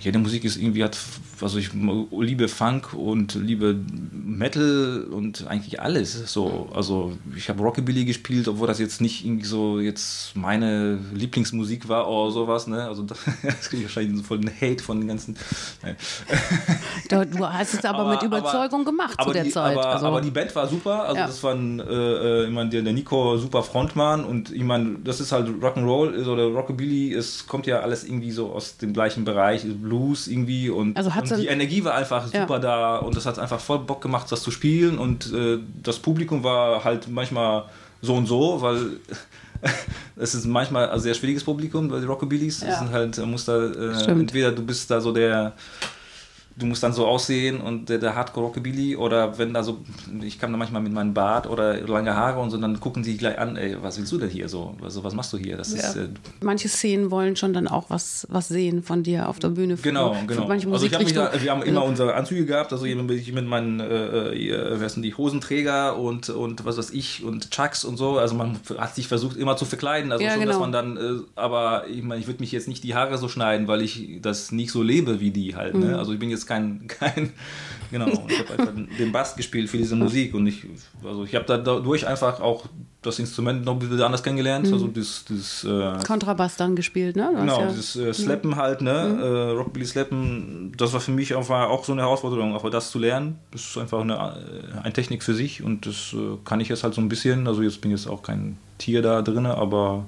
jede 0.00 0.18
Musik 0.18 0.44
ist 0.44 0.56
irgendwie 0.56 0.84
hat, 0.84 0.96
also 1.40 1.58
ich 1.58 1.70
liebe 1.72 2.48
Funk 2.48 2.94
und 2.94 3.34
liebe 3.34 3.78
Metal 4.12 5.06
und 5.10 5.46
eigentlich 5.48 5.80
alles. 5.80 6.32
So, 6.32 6.68
also 6.74 7.16
ich 7.36 7.48
habe 7.48 7.62
Rockabilly 7.62 8.04
gespielt, 8.04 8.46
obwohl 8.46 8.68
das 8.68 8.78
jetzt 8.78 9.00
nicht 9.00 9.24
irgendwie 9.24 9.44
so 9.44 9.80
jetzt 9.80 10.36
meine 10.36 10.98
Lieblingsmusik 11.12 11.88
war 11.88 12.08
oder 12.08 12.30
sowas. 12.30 12.66
Ne? 12.68 12.84
Also 12.84 13.02
das 13.42 13.68
kriege 13.68 13.78
ich 13.78 13.84
wahrscheinlich 13.84 14.24
voll 14.24 14.38
einen 14.38 14.52
Hate 14.60 14.82
von 14.82 15.00
den 15.00 15.08
ganzen. 15.08 15.36
Du 17.08 17.46
hast 17.46 17.74
es 17.74 17.84
aber, 17.84 18.00
aber 18.00 18.10
mit 18.12 18.22
Überzeugung 18.22 18.82
aber, 18.82 18.90
gemacht 18.90 19.22
zu 19.22 19.32
der 19.32 19.44
die, 19.44 19.50
Zeit. 19.50 19.76
Aber, 19.76 19.88
also. 19.88 20.06
aber, 20.06 20.20
die 20.20 20.30
Band 20.30 20.54
war 20.54 20.68
super. 20.68 21.04
Also 21.04 21.16
ja. 21.16 21.26
das 21.26 21.42
war 21.42 21.54
ein, 21.54 21.80
äh, 21.80 22.44
ich 22.44 22.50
meine, 22.50 22.70
der, 22.70 22.82
der 22.82 22.92
Nico 22.92 23.36
super 23.38 23.62
Frontmann 23.62 24.24
und 24.24 24.52
ich 24.52 24.62
meine, 24.62 24.96
das 25.02 25.20
ist 25.20 25.32
halt 25.32 25.48
Rock'n'Roll 25.48 26.26
oder 26.26 26.44
Rockabilly. 26.44 27.14
Es 27.14 27.46
kommt 27.46 27.66
ja 27.66 27.80
alles 27.80 28.04
irgendwie 28.04 28.30
so 28.30 28.52
aus 28.52 28.76
dem 28.76 28.92
gleichen 28.92 29.24
Bereich 29.24 29.64
Blues 29.88 30.28
irgendwie 30.28 30.70
und, 30.70 30.96
also 30.96 31.10
und 31.10 31.38
die 31.38 31.46
Energie 31.46 31.82
war 31.84 31.94
einfach 31.94 32.26
super 32.26 32.54
ja. 32.54 32.58
da 32.58 32.96
und 32.98 33.16
das 33.16 33.26
hat 33.26 33.38
einfach 33.38 33.60
voll 33.60 33.80
Bock 33.80 34.00
gemacht, 34.00 34.30
das 34.30 34.42
zu 34.42 34.50
spielen 34.50 34.98
und 34.98 35.32
äh, 35.32 35.58
das 35.82 35.98
Publikum 35.98 36.44
war 36.44 36.84
halt 36.84 37.08
manchmal 37.08 37.64
so 38.02 38.14
und 38.14 38.26
so, 38.26 38.60
weil 38.60 38.98
es 40.16 40.34
ist 40.34 40.46
manchmal 40.46 40.90
ein 40.90 41.00
sehr 41.00 41.14
schwieriges 41.14 41.44
Publikum 41.44 41.88
bei 41.88 41.98
den 41.98 42.08
Rockabillys. 42.08 42.60
Ja. 42.60 42.78
sind 42.78 42.92
halt, 42.92 43.18
muss 43.26 43.44
da, 43.46 43.66
äh, 43.66 44.10
entweder 44.10 44.52
du 44.52 44.62
bist 44.62 44.90
da 44.90 45.00
so 45.00 45.12
der 45.12 45.54
du 46.58 46.66
musst 46.66 46.82
dann 46.82 46.92
so 46.92 47.06
aussehen 47.06 47.60
und 47.60 47.88
der, 47.88 47.98
der 47.98 48.14
Hardcore 48.14 48.46
Rockabilly 48.46 48.96
oder 48.96 49.38
wenn 49.38 49.54
da 49.54 49.62
so, 49.62 49.78
ich 50.22 50.38
kam 50.38 50.50
da 50.50 50.58
manchmal 50.58 50.82
mit 50.82 50.92
meinem 50.92 51.14
Bart 51.14 51.48
oder 51.48 51.80
lange 51.86 52.14
Haare 52.14 52.40
und 52.40 52.50
so, 52.50 52.56
dann 52.58 52.80
gucken 52.80 53.02
die 53.02 53.16
gleich 53.16 53.38
an, 53.38 53.56
ey, 53.56 53.76
was 53.80 53.98
willst 53.98 54.12
du 54.12 54.18
denn 54.18 54.28
hier 54.28 54.48
so? 54.48 54.74
Also, 54.82 55.04
was 55.04 55.14
machst 55.14 55.32
du 55.32 55.38
hier? 55.38 55.56
Das 55.56 55.72
ja. 55.72 55.88
ist, 55.88 55.96
äh, 55.96 56.08
manche 56.40 56.68
Szenen 56.68 57.10
wollen 57.10 57.36
schon 57.36 57.52
dann 57.52 57.68
auch 57.68 57.90
was, 57.90 58.26
was 58.30 58.48
sehen 58.48 58.82
von 58.82 59.02
dir 59.02 59.28
auf 59.28 59.38
der 59.38 59.48
Bühne. 59.48 59.76
Genau, 59.76 60.14
für, 60.14 60.26
genau. 60.26 60.42
Für 60.42 60.48
manche 60.48 60.68
also 60.68 60.86
ich 60.86 60.94
hab 60.94 61.32
da, 61.32 61.42
wir 61.42 61.50
haben 61.50 61.62
immer 61.62 61.84
unsere 61.84 62.14
Anzüge 62.14 62.44
gehabt, 62.44 62.72
also 62.72 62.84
ich 62.84 63.32
mit 63.32 63.46
meinen, 63.46 63.80
äh, 63.80 64.34
äh, 64.34 64.80
wer 64.80 64.88
sind 64.88 65.02
die, 65.02 65.14
Hosenträger 65.18 65.96
und, 65.96 66.28
und 66.28 66.64
was 66.64 66.76
weiß 66.78 66.90
ich 66.90 67.24
und 67.24 67.50
Chucks 67.50 67.84
und 67.84 67.96
so, 67.96 68.18
also 68.18 68.34
man 68.34 68.58
hat 68.78 68.94
sich 68.94 69.08
versucht 69.08 69.36
immer 69.36 69.56
zu 69.56 69.64
verkleiden, 69.64 70.12
also 70.12 70.22
ja, 70.22 70.32
schon, 70.32 70.40
genau. 70.40 70.52
dass 70.52 70.60
man 70.60 70.72
dann, 70.72 70.96
äh, 70.96 71.00
aber 71.34 71.88
ich 71.88 72.02
meine, 72.02 72.20
ich 72.20 72.26
würde 72.26 72.40
mich 72.40 72.52
jetzt 72.52 72.68
nicht 72.68 72.84
die 72.84 72.94
Haare 72.94 73.18
so 73.18 73.28
schneiden, 73.28 73.66
weil 73.66 73.82
ich 73.82 74.20
das 74.22 74.52
nicht 74.52 74.70
so 74.70 74.82
lebe 74.82 75.20
wie 75.20 75.30
die 75.30 75.56
halt, 75.56 75.74
ne? 75.74 75.80
mhm. 75.80 75.90
ne? 75.92 75.98
also 75.98 76.12
ich 76.12 76.18
bin 76.18 76.30
jetzt 76.30 76.47
kein, 76.48 76.88
kein 76.88 77.32
genau, 77.90 78.06
ich 78.06 78.38
habe 78.38 78.50
einfach 78.58 78.74
den 78.74 79.12
Bass 79.12 79.36
gespielt 79.36 79.68
für 79.68 79.76
diese 79.76 79.94
Musik 79.94 80.34
und 80.34 80.46
ich, 80.46 80.66
also 81.04 81.24
ich 81.24 81.34
habe 81.34 81.44
dadurch 81.46 82.06
einfach 82.06 82.40
auch 82.40 82.66
das 83.02 83.20
Instrument 83.20 83.64
noch 83.64 83.74
ein 83.74 83.78
bisschen 83.78 84.02
anders 84.02 84.24
kennengelernt, 84.24 84.66
mhm. 84.66 84.72
also 84.72 84.88
das, 84.88 85.24
das 85.28 85.64
äh, 85.64 86.04
Kontrabass 86.04 86.56
dann 86.56 86.74
gespielt, 86.74 87.14
ne? 87.14 87.30
Du 87.32 87.40
genau, 87.40 87.60
ja 87.60 87.66
dieses 87.68 87.94
äh, 87.94 88.12
Slappen 88.12 88.56
halt, 88.56 88.80
ne, 88.80 89.14
mhm. 89.14 89.22
äh, 89.22 89.50
Rockabilly 89.58 89.86
Slappen, 89.86 90.72
das 90.76 90.92
war 90.92 91.00
für 91.00 91.12
mich 91.12 91.36
einfach 91.36 91.68
auch 91.68 91.84
so 91.84 91.92
eine 91.92 92.02
Herausforderung, 92.02 92.56
aber 92.56 92.70
das 92.70 92.90
zu 92.90 92.98
lernen, 92.98 93.38
das 93.52 93.62
ist 93.62 93.78
einfach 93.78 94.00
eine, 94.00 94.14
äh, 94.14 94.82
eine 94.82 94.92
Technik 94.92 95.22
für 95.22 95.34
sich 95.34 95.62
und 95.62 95.86
das 95.86 96.12
äh, 96.14 96.38
kann 96.44 96.60
ich 96.60 96.68
jetzt 96.68 96.82
halt 96.82 96.94
so 96.94 97.00
ein 97.00 97.08
bisschen, 97.08 97.46
also 97.46 97.62
jetzt 97.62 97.80
bin 97.80 97.92
ich 97.92 98.00
jetzt 98.00 98.10
auch 98.10 98.22
kein 98.22 98.58
Tier 98.78 99.02
da 99.02 99.22
drin, 99.22 99.46
aber. 99.46 100.06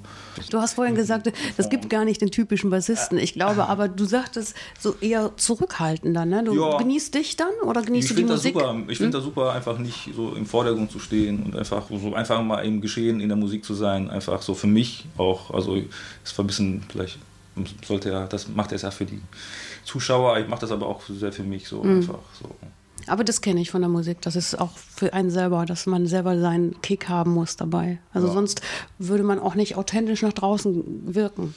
Du 0.49 0.59
hast 0.59 0.73
vorhin 0.73 0.95
gesagt, 0.95 1.31
es 1.57 1.69
gibt 1.69 1.89
gar 1.89 2.05
nicht 2.05 2.21
den 2.21 2.31
typischen 2.31 2.69
Bassisten. 2.69 3.17
Ich 3.17 3.33
glaube, 3.33 3.67
aber 3.67 3.87
du 3.87 4.05
sagtest 4.05 4.55
so 4.79 4.95
eher 5.01 5.31
zurückhaltender. 5.37 6.25
Ne? 6.25 6.43
Du 6.43 6.53
ja. 6.53 6.77
genießt 6.77 7.13
dich 7.13 7.35
dann 7.37 7.53
oder 7.63 7.81
genießt 7.81 8.09
ich 8.09 8.15
du 8.15 8.21
die 8.21 8.27
Musik? 8.27 8.53
Super. 8.53 8.75
Ich 8.87 8.97
finde 8.97 9.17
hm? 9.17 9.23
das 9.23 9.23
super, 9.23 9.53
einfach 9.53 9.77
nicht 9.77 10.09
so 10.15 10.33
im 10.33 10.45
Vordergrund 10.45 10.91
zu 10.91 10.99
stehen 10.99 11.43
und 11.43 11.55
einfach 11.55 11.87
so 11.89 12.13
einfach 12.13 12.41
mal 12.43 12.61
im 12.61 12.81
Geschehen 12.81 13.19
in 13.19 13.29
der 13.29 13.37
Musik 13.37 13.65
zu 13.65 13.73
sein. 13.73 14.09
Einfach 14.09 14.41
so 14.41 14.53
für 14.53 14.67
mich 14.67 15.05
auch. 15.17 15.51
Also 15.51 15.77
es 16.23 16.37
war 16.37 16.43
ein 16.43 16.47
bisschen 16.47 16.83
vielleicht 16.89 17.19
sollte 17.85 18.09
ja, 18.09 18.27
das 18.27 18.47
macht 18.47 18.71
er 18.71 18.77
ja 18.77 18.91
für 18.91 19.05
die 19.05 19.21
Zuschauer. 19.83 20.39
Ich 20.39 20.47
mache 20.47 20.61
das 20.61 20.71
aber 20.71 20.87
auch 20.87 21.01
sehr 21.07 21.31
für 21.31 21.43
mich 21.43 21.67
so 21.67 21.83
hm. 21.83 21.97
einfach 21.97 22.19
so. 22.39 22.49
Aber 23.07 23.23
das 23.23 23.41
kenne 23.41 23.61
ich 23.61 23.71
von 23.71 23.81
der 23.81 23.89
Musik. 23.89 24.21
Das 24.21 24.35
ist 24.35 24.59
auch 24.59 24.77
für 24.77 25.13
einen 25.13 25.29
selber, 25.29 25.65
dass 25.65 25.85
man 25.85 26.07
selber 26.07 26.39
seinen 26.39 26.81
Kick 26.81 27.09
haben 27.09 27.31
muss 27.31 27.55
dabei. 27.55 27.99
Also 28.13 28.27
ja. 28.27 28.33
sonst 28.33 28.61
würde 28.97 29.23
man 29.23 29.39
auch 29.39 29.55
nicht 29.55 29.75
authentisch 29.75 30.21
nach 30.21 30.33
draußen 30.33 31.13
wirken. 31.13 31.53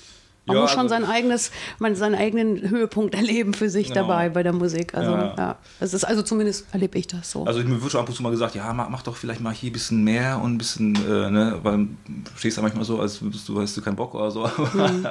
Man 0.47 0.57
ja, 0.57 0.63
muss 0.63 0.73
schon 0.73 0.81
also 0.81 0.95
sein 0.95 1.05
eigenes, 1.07 1.51
man 1.79 1.97
seinen 1.97 2.15
eigenen 2.15 2.69
Höhepunkt 2.69 3.15
erleben 3.15 3.55
für 3.55 3.71
sich 3.71 3.89
genau. 3.89 4.03
dabei 4.03 4.29
bei 4.29 4.43
der 4.43 4.53
Musik. 4.53 4.95
Also 4.95 5.13
ja. 5.13 5.35
ja. 5.37 5.59
Das 5.81 5.95
ist 5.95 6.05
also 6.05 6.23
zumindest 6.23 6.67
erlebe 6.73 6.99
ich 6.99 7.07
das 7.07 7.31
so. 7.31 7.45
Also 7.45 7.61
mir 7.61 7.81
wird 7.81 7.91
schon 7.91 8.01
ab 8.01 8.09
und 8.09 8.15
zu 8.15 8.23
mal 8.23 8.31
gesagt, 8.31 8.55
ja, 8.55 8.73
mach, 8.75 8.91
mach 8.91 9.03
doch 9.03 9.17
vielleicht 9.17 9.41
mal 9.41 9.55
hier 9.55 9.71
ein 9.71 9.73
bisschen 9.73 10.05
mehr 10.05 10.41
und 10.43 10.55
ein 10.55 10.59
bisschen, 10.59 10.95
äh, 10.97 11.31
ne, 11.31 11.59
weil 11.63 11.79
du 11.79 12.31
stehst 12.37 12.59
ja 12.59 12.63
manchmal 12.63 12.85
so, 12.85 13.01
als 13.01 13.23
würdest 13.23 13.49
du, 13.49 13.61
hast 13.61 13.77
du 13.77 13.81
keinen 13.81 13.97
Bock 13.97 14.15
oder 14.15 14.31
so. 14.31 14.49
Mhm. 14.75 15.07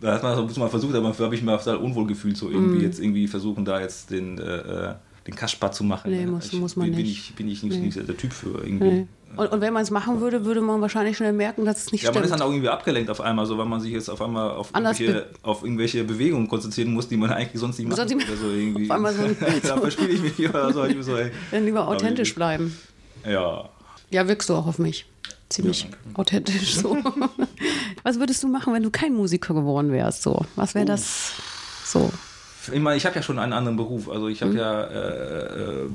da 0.00 0.14
hat 0.14 0.22
man 0.22 0.46
das 0.46 0.56
mal 0.56 0.68
versucht, 0.68 0.94
aber 0.94 1.08
dafür 1.08 1.26
habe 1.26 1.34
ich 1.34 1.42
mir 1.42 1.56
total 1.58 1.76
unwohl 1.76 2.06
gefühlt, 2.06 2.36
so 2.36 2.48
irgendwie 2.48 2.78
mhm. 2.78 2.82
jetzt 2.82 2.98
irgendwie 2.98 3.28
versuchen, 3.28 3.64
da 3.64 3.80
jetzt 3.80 4.10
den 4.10 4.38
äh, 4.38 4.42
äh 4.42 4.94
den 5.30 5.36
Kaspar 5.36 5.72
zu 5.72 5.84
machen. 5.84 6.10
Nee, 6.10 6.26
muss, 6.26 6.52
ich, 6.52 6.58
muss 6.58 6.76
man 6.76 6.90
bin, 6.90 6.96
nicht. 6.96 7.30
Ich, 7.30 7.34
bin 7.34 7.48
ich 7.48 7.62
nicht, 7.62 7.78
nee. 7.78 7.86
nicht 7.86 7.96
der 7.96 8.16
Typ 8.16 8.32
für 8.32 8.62
irgendwie. 8.62 8.84
Nee. 8.84 9.06
Und, 9.36 9.52
und, 9.52 9.60
wenn 9.60 9.72
man 9.72 9.82
es 9.82 9.92
machen 9.92 10.20
würde, 10.20 10.44
würde 10.44 10.60
man 10.60 10.80
wahrscheinlich 10.80 11.16
schnell 11.16 11.32
merken, 11.32 11.64
dass 11.64 11.78
es 11.78 11.92
nicht 11.92 12.02
ja, 12.02 12.10
stimmt. 12.10 12.16
Ja, 12.16 12.20
man 12.20 12.24
ist 12.24 12.40
dann 12.40 12.42
auch 12.42 12.52
irgendwie 12.52 12.68
abgelenkt 12.68 13.10
auf 13.10 13.20
einmal, 13.20 13.46
so 13.46 13.56
weil 13.58 13.66
man 13.66 13.80
sich 13.80 13.92
jetzt 13.92 14.08
auf 14.08 14.20
einmal 14.20 14.50
auf, 14.50 14.72
irgendwelche, 14.74 15.26
auf 15.42 15.62
irgendwelche 15.62 16.02
Bewegungen 16.02 16.48
konzentrieren 16.48 16.92
muss, 16.92 17.08
die 17.08 17.16
man 17.16 17.30
eigentlich 17.30 17.60
sonst 17.60 17.78
nicht 17.78 17.88
macht. 17.88 17.96
Sonst 17.96 18.12
oder 18.12 18.36
so 18.42 18.50
irgendwie. 18.50 18.90
Auf 18.90 18.96
einmal 18.96 19.14
so, 19.14 19.22
da 19.62 19.76
verspiele 19.76 20.10
ich 20.10 20.22
mich 20.22 20.48
oder 20.48 20.72
so. 20.72 20.84
Ich 20.84 21.04
so 21.04 21.16
ey. 21.16 21.30
Dann 21.52 21.64
lieber 21.64 21.86
authentisch 21.86 22.34
bleiben. 22.34 22.76
Ja. 23.24 23.68
Ja, 24.10 24.26
wirkst 24.26 24.48
du 24.48 24.54
auch 24.54 24.66
auf 24.66 24.80
mich. 24.80 25.06
ziemlich 25.48 25.84
ja, 25.84 25.90
authentisch 26.14 26.74
so. 26.74 26.96
Was 28.02 28.18
würdest 28.18 28.42
du 28.42 28.48
machen, 28.48 28.74
wenn 28.74 28.82
du 28.82 28.90
kein 28.90 29.14
Musiker 29.14 29.54
geworden 29.54 29.92
wärst? 29.92 30.22
So, 30.22 30.44
was 30.56 30.74
wäre 30.74 30.86
das 30.86 31.34
so? 31.84 32.10
Ich 32.72 32.80
meine, 32.80 32.96
ich 32.96 33.06
habe 33.06 33.16
ja 33.16 33.22
schon 33.22 33.38
einen 33.38 33.52
anderen 33.52 33.76
Beruf. 33.76 34.08
Also 34.08 34.28
ich 34.28 34.42
habe 34.42 34.52
mhm. 34.52 34.58
ja 34.58 34.82
äh, 34.84 35.84
äh, 35.84 35.90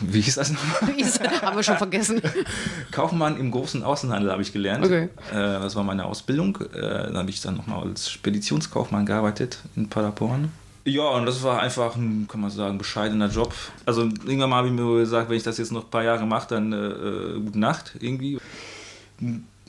wie 0.00 0.20
hieß 0.20 0.36
das 0.36 0.52
nochmal? 0.52 0.94
Haben 1.42 1.56
wir 1.56 1.62
schon 1.62 1.76
vergessen. 1.76 2.20
Kaufmann 2.90 3.36
im 3.38 3.50
großen 3.50 3.82
Außenhandel 3.82 4.30
habe 4.30 4.42
ich 4.42 4.52
gelernt. 4.52 4.84
Okay. 4.84 5.08
Äh, 5.32 5.34
das 5.34 5.74
war 5.74 5.82
meine 5.82 6.04
Ausbildung. 6.04 6.58
Äh, 6.74 6.80
dann 6.80 7.16
habe 7.16 7.30
ich 7.30 7.40
dann 7.40 7.56
nochmal 7.56 7.82
als 7.82 8.10
Speditionskaufmann 8.10 9.06
gearbeitet 9.06 9.58
in 9.74 9.88
Paderborn. 9.88 10.52
Ja, 10.84 11.08
und 11.10 11.26
das 11.26 11.42
war 11.42 11.60
einfach 11.60 11.96
ein, 11.96 12.26
kann 12.28 12.40
man 12.40 12.50
sagen, 12.50 12.78
bescheidener 12.78 13.28
Job. 13.28 13.54
Also 13.86 14.02
irgendwann 14.02 14.50
mal 14.50 14.56
habe 14.56 14.68
ich 14.68 14.74
mir 14.74 14.98
gesagt, 14.98 15.28
wenn 15.30 15.36
ich 15.36 15.42
das 15.42 15.58
jetzt 15.58 15.72
noch 15.72 15.84
ein 15.84 15.90
paar 15.90 16.02
Jahre 16.02 16.26
mache, 16.26 16.48
dann 16.48 16.72
äh, 16.72 16.76
äh 16.76 17.40
gute 17.40 17.58
Nacht 17.58 17.92
irgendwie 18.00 18.38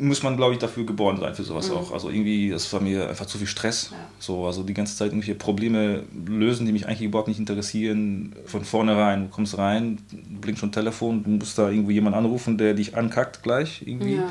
muss 0.04 0.24
man, 0.24 0.38
glaube 0.38 0.54
ich, 0.54 0.60
dafür 0.60 0.86
geboren 0.86 1.18
sein 1.20 1.34
für 1.36 1.44
sowas 1.44 1.70
mhm. 1.70 1.78
auch. 1.78 1.92
Also 1.92 2.10
irgendwie, 2.10 2.50
das 2.50 2.72
war 2.74 2.82
mir 2.82 3.10
einfach 3.10 3.26
zu 3.26 3.38
viel 3.38 3.48
Stress. 3.48 3.90
Ja. 3.92 3.98
So, 4.20 4.46
also 4.46 4.64
die 4.64 4.74
ganze 4.74 4.96
Zeit 4.96 5.08
irgendwelche 5.08 5.36
Probleme 5.36 6.04
lösen, 6.26 6.66
die 6.66 6.72
mich 6.72 6.88
eigentlich 6.88 7.02
überhaupt 7.02 7.28
nicht 7.28 7.40
interessieren. 7.40 8.36
Von 8.46 8.64
vornherein, 8.64 9.24
du 9.24 9.30
kommst 9.30 9.58
rein, 9.58 10.00
blinkt 10.42 10.60
schon 10.60 10.72
Telefon, 10.72 11.24
du 11.24 11.30
musst 11.32 11.58
da 11.58 11.70
irgendwie 11.70 11.94
jemanden 11.94 12.20
anrufen, 12.20 12.58
der 12.58 12.74
dich 12.74 12.96
ankackt 12.96 13.44
gleich 13.44 13.84
irgendwie. 13.86 14.16
Ja 14.16 14.30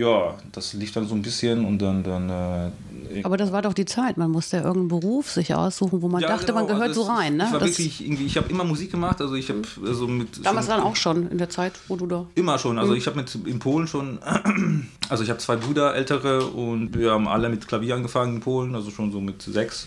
ja, 0.00 0.34
das 0.52 0.72
lief 0.72 0.92
dann 0.92 1.06
so 1.06 1.14
ein 1.14 1.20
bisschen 1.20 1.64
und 1.64 1.78
dann. 1.78 2.02
dann 2.02 2.30
äh, 2.30 3.22
Aber 3.22 3.36
das 3.36 3.52
war 3.52 3.60
doch 3.60 3.74
die 3.74 3.84
Zeit, 3.84 4.16
man 4.16 4.30
musste 4.30 4.56
ja 4.56 4.62
irgendeinen 4.62 5.00
Beruf 5.00 5.30
sich 5.30 5.54
aussuchen, 5.54 6.00
wo 6.00 6.08
man 6.08 6.22
ja, 6.22 6.28
dachte, 6.28 6.46
genau. 6.46 6.60
man 6.60 6.68
gehört 6.68 6.88
also 6.88 7.04
so 7.04 7.10
rein. 7.10 7.36
Ne? 7.36 7.44
Ich, 7.46 7.52
war 7.52 7.60
wirklich 7.60 8.04
irgendwie, 8.04 8.24
ich 8.24 8.36
habe 8.36 8.48
immer 8.48 8.64
Musik 8.64 8.90
gemacht, 8.90 9.20
also 9.20 9.34
ich 9.34 9.50
habe 9.50 9.62
also 9.86 10.06
mit. 10.06 10.44
Damals 10.44 10.68
dann 10.68 10.80
auch 10.80 10.96
schon, 10.96 11.30
in 11.30 11.36
der 11.36 11.50
Zeit, 11.50 11.74
wo 11.88 11.96
du 11.96 12.06
da. 12.06 12.26
Immer 12.34 12.58
schon, 12.58 12.78
also 12.78 12.92
mhm. 12.92 12.98
ich 12.98 13.06
habe 13.06 13.16
mit 13.16 13.34
in 13.44 13.58
Polen 13.58 13.86
schon, 13.86 14.18
also 15.08 15.22
ich 15.22 15.28
habe 15.28 15.38
zwei 15.38 15.56
Brüder, 15.56 15.94
ältere, 15.94 16.46
und 16.46 16.96
wir 16.96 17.12
haben 17.12 17.28
alle 17.28 17.50
mit 17.50 17.68
Klavier 17.68 17.94
angefangen 17.94 18.36
in 18.36 18.40
Polen, 18.40 18.74
also 18.74 18.90
schon 18.90 19.12
so 19.12 19.20
mit 19.20 19.42
sechs. 19.42 19.86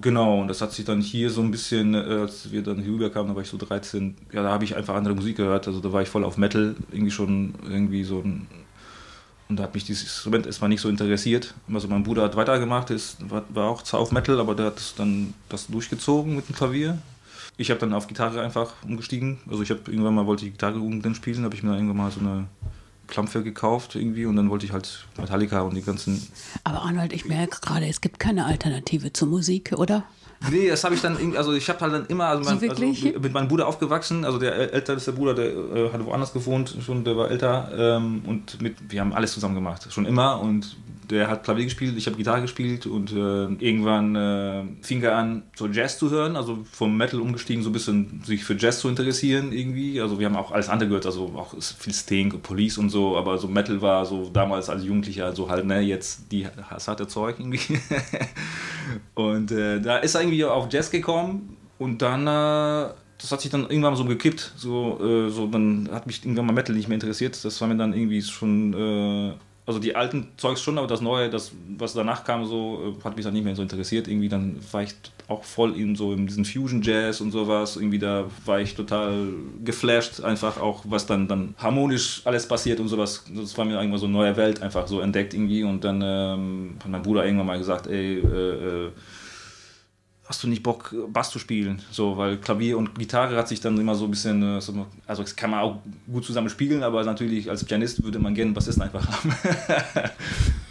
Genau, 0.00 0.40
und 0.40 0.48
das 0.48 0.60
hat 0.60 0.72
sich 0.72 0.84
dann 0.84 1.00
hier 1.00 1.30
so 1.30 1.40
ein 1.42 1.50
bisschen, 1.50 1.94
äh, 1.94 1.98
als 1.98 2.50
wir 2.50 2.62
dann 2.62 2.80
hier 2.80 2.92
rüberkamen, 2.92 3.28
da 3.28 3.34
war 3.34 3.42
ich 3.42 3.48
so 3.48 3.58
13, 3.58 4.16
ja, 4.32 4.42
da 4.42 4.50
habe 4.50 4.64
ich 4.64 4.76
einfach 4.76 4.94
andere 4.94 5.14
Musik 5.14 5.36
gehört, 5.36 5.66
also 5.66 5.80
da 5.80 5.92
war 5.92 6.02
ich 6.02 6.08
voll 6.08 6.24
auf 6.24 6.38
Metal, 6.38 6.74
irgendwie 6.90 7.10
schon 7.10 7.54
irgendwie 7.68 8.04
so 8.04 8.20
ein 8.20 8.46
und 9.48 9.56
da 9.56 9.64
hat 9.64 9.74
mich 9.74 9.84
dieses 9.84 10.04
Instrument 10.04 10.46
erstmal 10.46 10.68
nicht 10.70 10.80
so 10.80 10.88
interessiert. 10.88 11.54
Also 11.72 11.88
mein 11.88 12.02
Bruder 12.02 12.22
hat 12.22 12.36
weitergemacht, 12.36 12.90
ist, 12.90 13.18
war, 13.30 13.44
war 13.50 13.68
auch 13.68 13.82
zwar 13.82 14.00
auf 14.00 14.10
Metal, 14.10 14.40
aber 14.40 14.54
der 14.54 14.66
hat 14.66 14.94
dann 14.96 15.34
das 15.48 15.66
durchgezogen 15.66 16.36
mit 16.36 16.48
dem 16.48 16.54
Klavier. 16.54 16.98
Ich 17.56 17.70
habe 17.70 17.78
dann 17.78 17.92
auf 17.92 18.08
Gitarre 18.08 18.42
einfach 18.42 18.72
umgestiegen. 18.82 19.38
Also 19.48 19.62
ich 19.62 19.70
habe 19.70 19.80
irgendwann 19.86 20.14
mal 20.14 20.26
wollte 20.26 20.46
ich 20.46 20.52
Gitarre 20.52 20.80
unbedingt 20.80 21.16
spielen, 21.16 21.44
habe 21.44 21.54
ich 21.54 21.62
mir 21.62 21.70
dann 21.70 21.78
irgendwann 21.78 21.98
mal 21.98 22.10
so 22.10 22.20
eine 22.20 22.46
Klampfe 23.06 23.42
gekauft 23.42 23.94
irgendwie 23.94 24.26
und 24.26 24.36
dann 24.36 24.48
wollte 24.48 24.64
ich 24.64 24.72
halt 24.72 25.06
Metallica 25.18 25.60
und 25.60 25.74
die 25.74 25.82
ganzen. 25.82 26.26
Aber 26.64 26.82
Arnold, 26.82 27.12
ich 27.12 27.26
merke 27.26 27.60
gerade, 27.60 27.86
es 27.86 28.00
gibt 28.00 28.18
keine 28.18 28.46
Alternative 28.46 29.12
zur 29.12 29.28
Musik, 29.28 29.72
oder? 29.76 30.04
Nee, 30.50 30.68
das 30.68 30.84
habe 30.84 30.94
ich 30.94 31.00
dann 31.00 31.18
irgendwie, 31.18 31.38
also 31.38 31.52
ich 31.52 31.68
habe 31.68 31.80
halt 31.80 31.92
dann 31.92 32.06
immer, 32.06 32.26
also, 32.26 32.44
mein, 32.44 32.70
also, 32.70 32.84
mit 33.20 33.32
meinem 33.32 33.48
Bruder 33.48 33.66
aufgewachsen, 33.66 34.24
also 34.24 34.38
der 34.38 34.72
älteste 34.72 35.12
Bruder, 35.12 35.34
der 35.34 35.46
äh, 35.46 35.92
hatte 35.92 36.04
woanders 36.04 36.32
gewohnt, 36.32 36.76
schon, 36.84 37.04
der 37.04 37.16
war 37.16 37.30
älter 37.30 37.70
ähm, 37.76 38.22
und 38.26 38.60
mit, 38.60 38.76
wir 38.88 39.00
haben 39.00 39.12
alles 39.12 39.32
zusammen 39.32 39.54
gemacht, 39.54 39.86
schon 39.90 40.06
immer 40.06 40.40
und 40.40 40.76
der 41.10 41.28
hat 41.28 41.44
Klavier 41.44 41.64
gespielt, 41.64 41.96
ich 41.96 42.06
habe 42.06 42.16
Gitarre 42.16 42.42
gespielt 42.42 42.86
und 42.86 43.12
äh, 43.12 43.46
irgendwann 43.64 44.16
äh, 44.16 44.64
fing 44.82 45.02
er 45.02 45.16
an, 45.16 45.42
so 45.54 45.66
Jazz 45.66 45.98
zu 45.98 46.10
hören, 46.10 46.36
also 46.36 46.64
vom 46.70 46.96
Metal 46.96 47.20
umgestiegen, 47.20 47.62
so 47.62 47.70
ein 47.70 47.72
bisschen 47.72 48.22
sich 48.24 48.44
für 48.44 48.54
Jazz 48.54 48.80
zu 48.80 48.88
interessieren 48.88 49.52
irgendwie. 49.52 50.00
Also 50.00 50.18
wir 50.18 50.26
haben 50.26 50.36
auch 50.36 50.52
alles 50.52 50.68
andere 50.68 50.88
gehört, 50.88 51.06
also 51.06 51.32
auch 51.36 51.54
viel 51.60 51.92
Sting, 51.92 52.40
Police 52.40 52.78
und 52.78 52.90
so, 52.90 53.16
aber 53.16 53.38
so 53.38 53.48
Metal 53.48 53.80
war 53.82 54.06
so 54.06 54.30
damals 54.32 54.68
als 54.68 54.84
Jugendlicher 54.84 55.34
so 55.34 55.48
halt, 55.50 55.66
ne, 55.66 55.80
jetzt 55.80 56.32
die 56.32 56.46
das 56.70 56.88
harte 56.88 57.06
Zeug 57.06 57.36
irgendwie. 57.38 57.78
und 59.14 59.50
äh, 59.52 59.80
da 59.80 59.98
ist 59.98 60.14
er 60.14 60.22
irgendwie 60.22 60.33
auf 60.42 60.72
Jazz 60.72 60.90
gekommen 60.90 61.56
und 61.78 62.02
dann 62.02 62.26
äh, 62.26 62.94
das 63.18 63.30
hat 63.30 63.40
sich 63.40 63.50
dann 63.50 63.62
irgendwann 63.70 63.96
so 63.96 64.04
gekippt. 64.04 64.52
So, 64.56 64.98
äh, 65.00 65.30
so, 65.30 65.46
dann 65.46 65.88
hat 65.92 66.06
mich 66.06 66.24
irgendwann 66.24 66.46
mal 66.46 66.52
Metal 66.52 66.74
nicht 66.74 66.88
mehr 66.88 66.96
interessiert. 66.96 67.42
Das 67.44 67.60
war 67.60 67.68
mir 67.68 67.76
dann 67.76 67.94
irgendwie 67.94 68.20
schon 68.20 68.74
äh, 68.74 69.34
also 69.66 69.78
die 69.78 69.96
alten 69.96 70.28
Zeugs 70.36 70.60
schon, 70.60 70.76
aber 70.76 70.86
das 70.86 71.00
Neue, 71.00 71.30
das, 71.30 71.52
was 71.78 71.94
danach 71.94 72.24
kam, 72.24 72.44
so, 72.44 72.96
äh, 73.00 73.04
hat 73.04 73.16
mich 73.16 73.24
dann 73.24 73.32
nicht 73.32 73.44
mehr 73.44 73.56
so 73.56 73.62
interessiert. 73.62 74.08
Irgendwie 74.08 74.28
dann 74.28 74.56
war 74.72 74.82
ich 74.82 74.94
auch 75.26 75.42
voll 75.42 75.74
in 75.74 75.96
so 75.96 76.12
in 76.12 76.26
diesen 76.26 76.44
Fusion 76.44 76.82
Jazz 76.82 77.22
und 77.22 77.30
sowas. 77.30 77.76
Irgendwie 77.76 77.98
da 77.98 78.26
war 78.44 78.60
ich 78.60 78.74
total 78.74 79.28
geflasht, 79.64 80.22
einfach 80.22 80.60
auch, 80.60 80.84
was 80.86 81.06
dann, 81.06 81.28
dann 81.28 81.54
harmonisch 81.56 82.20
alles 82.24 82.46
passiert 82.46 82.78
und 82.78 82.88
sowas. 82.88 83.24
Das 83.34 83.56
war 83.56 83.64
mir 83.64 83.76
irgendwann 83.78 84.00
so 84.00 84.06
eine 84.06 84.14
neue 84.14 84.36
Welt 84.36 84.60
einfach 84.60 84.86
so 84.86 85.00
entdeckt 85.00 85.32
irgendwie. 85.32 85.64
Und 85.64 85.82
dann 85.82 86.02
ähm, 86.04 86.76
hat 86.80 86.90
mein 86.90 87.02
Bruder 87.02 87.24
irgendwann 87.24 87.46
mal 87.46 87.58
gesagt, 87.58 87.86
ey, 87.86 88.18
äh, 88.18 88.86
äh, 88.86 88.90
hast 90.26 90.42
du 90.42 90.48
nicht 90.48 90.62
Bock, 90.62 90.94
Bass 91.12 91.30
zu 91.30 91.38
spielen? 91.38 91.82
So, 91.90 92.16
weil 92.16 92.38
Klavier 92.38 92.78
und 92.78 92.98
Gitarre 92.98 93.36
hat 93.36 93.48
sich 93.48 93.60
dann 93.60 93.78
immer 93.78 93.94
so 93.94 94.06
ein 94.06 94.10
bisschen, 94.10 94.42
äh, 94.42 94.54
also 94.54 95.22
das 95.22 95.36
kann 95.36 95.50
man 95.50 95.60
auch 95.60 95.76
gut 96.10 96.24
zusammen 96.24 96.48
spielen, 96.48 96.82
aber 96.82 97.04
natürlich 97.04 97.50
als 97.50 97.64
Pianist 97.64 98.02
würde 98.02 98.18
man 98.18 98.34
gerne 98.34 98.52
Bassisten 98.52 98.82
einfach 98.82 99.06
haben. 99.06 99.34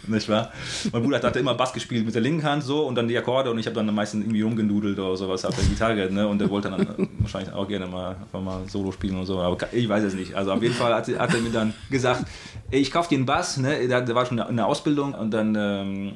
nicht 0.08 0.28
wahr? 0.28 0.50
Mein 0.92 1.02
Bruder 1.02 1.22
hat 1.22 1.36
immer 1.36 1.54
Bass 1.54 1.72
gespielt 1.72 2.04
mit 2.04 2.14
der 2.14 2.22
linken 2.22 2.42
Hand 2.42 2.64
so 2.64 2.86
und 2.86 2.96
dann 2.96 3.06
die 3.06 3.16
Akkorde 3.16 3.50
und 3.50 3.58
ich 3.58 3.66
habe 3.66 3.76
dann 3.76 3.88
am 3.88 3.94
meisten 3.94 4.22
irgendwie 4.22 4.42
rumgenudelt 4.42 4.98
oder 4.98 5.16
sowas 5.16 5.44
auf 5.44 5.54
der 5.54 5.64
Gitarre, 5.64 6.10
ne? 6.10 6.26
Und 6.26 6.38
der 6.40 6.50
wollte 6.50 6.70
dann 6.70 7.08
wahrscheinlich 7.20 7.54
auch 7.54 7.68
gerne 7.68 7.86
mal, 7.86 8.16
mal 8.32 8.68
Solo 8.68 8.90
spielen 8.90 9.16
und 9.16 9.26
so, 9.26 9.40
aber 9.40 9.56
ich 9.72 9.88
weiß 9.88 10.02
es 10.02 10.14
nicht. 10.14 10.34
Also 10.34 10.52
auf 10.52 10.62
jeden 10.62 10.74
Fall 10.74 10.92
hat, 10.92 11.08
hat 11.08 11.32
er 11.32 11.40
mir 11.40 11.50
dann 11.50 11.72
gesagt, 11.90 12.24
ich 12.70 12.90
kaufe 12.90 13.08
dir 13.08 13.16
einen 13.16 13.26
Bass, 13.26 13.56
ne? 13.56 13.86
Der, 13.86 14.14
war 14.14 14.26
schon 14.26 14.38
in 14.38 14.56
der 14.56 14.66
Ausbildung 14.66 15.14
und 15.14 15.30
dann, 15.30 15.54
ähm, 15.56 16.12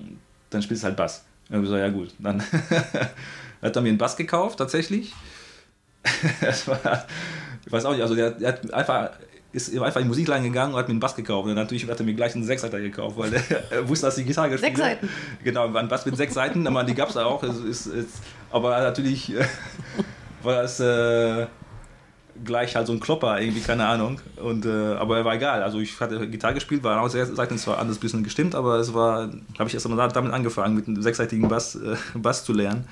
dann 0.51 0.61
spielst 0.61 0.83
du 0.83 0.89
halt 0.89 0.97
Bass. 0.97 1.25
Und 1.51 1.57
ich 1.57 1.63
gesagt, 1.63 1.81
ja 1.81 1.89
gut, 1.89 2.15
dann 2.19 2.43
hat 3.63 3.77
er 3.77 3.83
mir 3.83 3.89
einen 3.89 3.99
Bass 3.99 4.17
gekauft, 4.17 4.59
tatsächlich. 4.59 5.13
war, 6.67 7.07
ich 7.65 7.73
weiß 7.73 7.85
auch 7.85 7.93
nicht, 7.93 8.03
also 8.03 8.15
der, 8.15 8.33
der 8.33 8.49
hat 8.49 8.73
einfach 8.73 9.11
ist 9.51 9.75
einfach 9.79 10.01
in 10.01 10.05
die 10.05 10.09
Musikladen 10.09 10.45
gegangen 10.45 10.75
und 10.75 10.79
hat 10.79 10.89
mir 10.89 10.93
einen 10.93 11.01
Bass 11.01 11.17
gekauft. 11.17 11.49
Und 11.49 11.55
natürlich 11.55 11.89
hat 11.89 11.99
er 11.99 12.05
mir 12.05 12.15
gleich 12.15 12.35
einen 12.35 12.45
Sechsseiter 12.45 12.81
gekauft, 12.81 13.17
weil 13.17 13.33
er 13.71 13.89
wusste, 13.89 14.07
dass 14.07 14.17
die 14.17 14.25
Gitarre 14.25 14.51
gespielt 14.51 14.77
Sechs 14.77 14.89
Seiten? 14.89 15.09
Genau, 15.43 15.75
ein 15.75 15.89
Bass 15.89 16.05
mit 16.05 16.17
sechs 16.17 16.35
Seiten, 16.35 16.67
aber 16.67 16.85
die 16.85 16.95
gab 16.95 17.09
es 17.09 17.17
auch. 17.17 17.43
Ist, 17.43 17.87
ist, 17.87 18.23
aber 18.51 18.79
natürlich 18.81 19.33
war 20.43 20.63
das 20.63 20.81
äh, 20.81 21.47
gleich 22.45 22.77
halt 22.77 22.87
so 22.87 22.93
ein 22.93 23.01
Klopper, 23.01 23.41
irgendwie, 23.41 23.61
keine 23.61 23.87
Ahnung. 23.87 24.21
Und, 24.37 24.67
äh, 24.67 24.95
aber 24.95 25.25
war 25.25 25.35
egal. 25.35 25.63
Also 25.63 25.81
ich 25.81 25.99
hatte 26.01 26.29
Gitarre 26.29 26.55
gespielt, 26.55 26.83
war 26.85 27.01
auch 27.01 27.09
Seiten 27.09 27.59
zwar 27.59 27.79
anders 27.79 27.99
ein 27.99 28.01
bisschen 28.01 28.25
gestimmt, 28.25 28.55
aber 28.55 28.77
es 28.77 28.95
war, 28.95 29.31
habe 29.59 29.69
ich 29.69 29.75
erst 29.75 29.87
einmal 29.87 30.09
damit 30.09 30.33
angefangen, 30.33 30.75
mit 30.75 30.87
einem 30.87 31.03
sechsseitigen 31.03 31.49
Bass, 31.49 31.75
äh, 31.77 31.97
Bass 32.15 32.45
zu 32.45 32.53
lernen. 32.53 32.87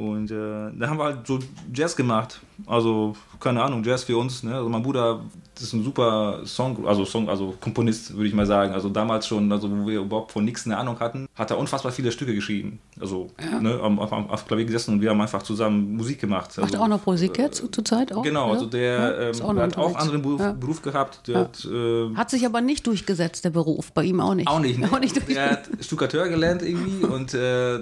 Und 0.00 0.30
äh, 0.30 0.34
da 0.78 0.88
haben 0.88 0.96
wir 0.96 1.04
halt 1.04 1.26
so 1.26 1.38
Jazz 1.74 1.94
gemacht. 1.94 2.40
Also, 2.66 3.14
keine 3.38 3.62
Ahnung, 3.62 3.84
Jazz 3.84 4.04
für 4.04 4.16
uns. 4.16 4.42
Ne? 4.42 4.54
Also 4.54 4.66
mein 4.70 4.82
Bruder 4.82 5.20
ist 5.60 5.74
ein 5.74 5.84
super 5.84 6.40
Song, 6.46 6.86
also 6.86 7.04
Song, 7.04 7.28
also 7.28 7.54
Komponist, 7.60 8.14
würde 8.14 8.26
ich 8.26 8.32
mal 8.32 8.46
sagen. 8.46 8.72
Also 8.72 8.88
damals 8.88 9.26
schon, 9.26 9.52
also 9.52 9.70
wo 9.70 9.86
wir 9.86 10.00
überhaupt 10.00 10.32
von 10.32 10.42
nichts 10.42 10.64
eine 10.64 10.78
Ahnung 10.78 10.98
hatten, 11.00 11.28
hat 11.34 11.50
er 11.50 11.58
unfassbar 11.58 11.92
viele 11.92 12.10
Stücke 12.12 12.34
geschrieben. 12.34 12.78
Also 12.98 13.28
ja. 13.38 13.60
ne, 13.60 13.78
auf, 13.78 14.12
auf, 14.12 14.30
auf, 14.30 14.46
Klavier 14.46 14.64
gesessen 14.64 14.94
und 14.94 15.02
wir 15.02 15.10
haben 15.10 15.20
einfach 15.20 15.42
zusammen 15.42 15.94
Musik 15.96 16.18
gemacht. 16.18 16.56
Macht 16.56 16.60
also, 16.60 16.76
er 16.76 16.82
auch 16.82 16.88
noch 16.88 17.04
Musik 17.04 17.36
jetzt 17.36 17.62
zur 17.70 17.84
Zeit 17.84 18.10
auch? 18.10 18.22
Genau, 18.22 18.52
also 18.52 18.64
der 18.64 18.82
ja, 18.82 19.20
ähm, 19.28 19.42
auch 19.42 19.54
hat 19.54 19.76
auch 19.76 19.96
anderen 19.96 20.22
Beruf, 20.22 20.40
ja. 20.40 20.52
Beruf 20.52 20.80
gehabt. 20.80 21.28
Hat, 21.34 21.68
äh, 21.70 22.14
hat, 22.14 22.30
sich 22.30 22.46
aber 22.46 22.62
nicht 22.62 22.86
durchgesetzt, 22.86 23.44
der 23.44 23.50
Beruf, 23.50 23.92
bei 23.92 24.04
ihm 24.04 24.20
auch 24.20 24.34
nicht. 24.34 24.48
Auch 24.48 24.60
nicht. 24.60 24.78
Ne? 24.78 24.90
Auch 24.90 24.98
nicht 24.98 25.28
der 25.28 25.50
hat 25.50 25.68
Stuckateur 25.80 26.28
gelernt 26.28 26.62
irgendwie 26.62 27.04
und 27.04 27.34
äh, 27.34 27.80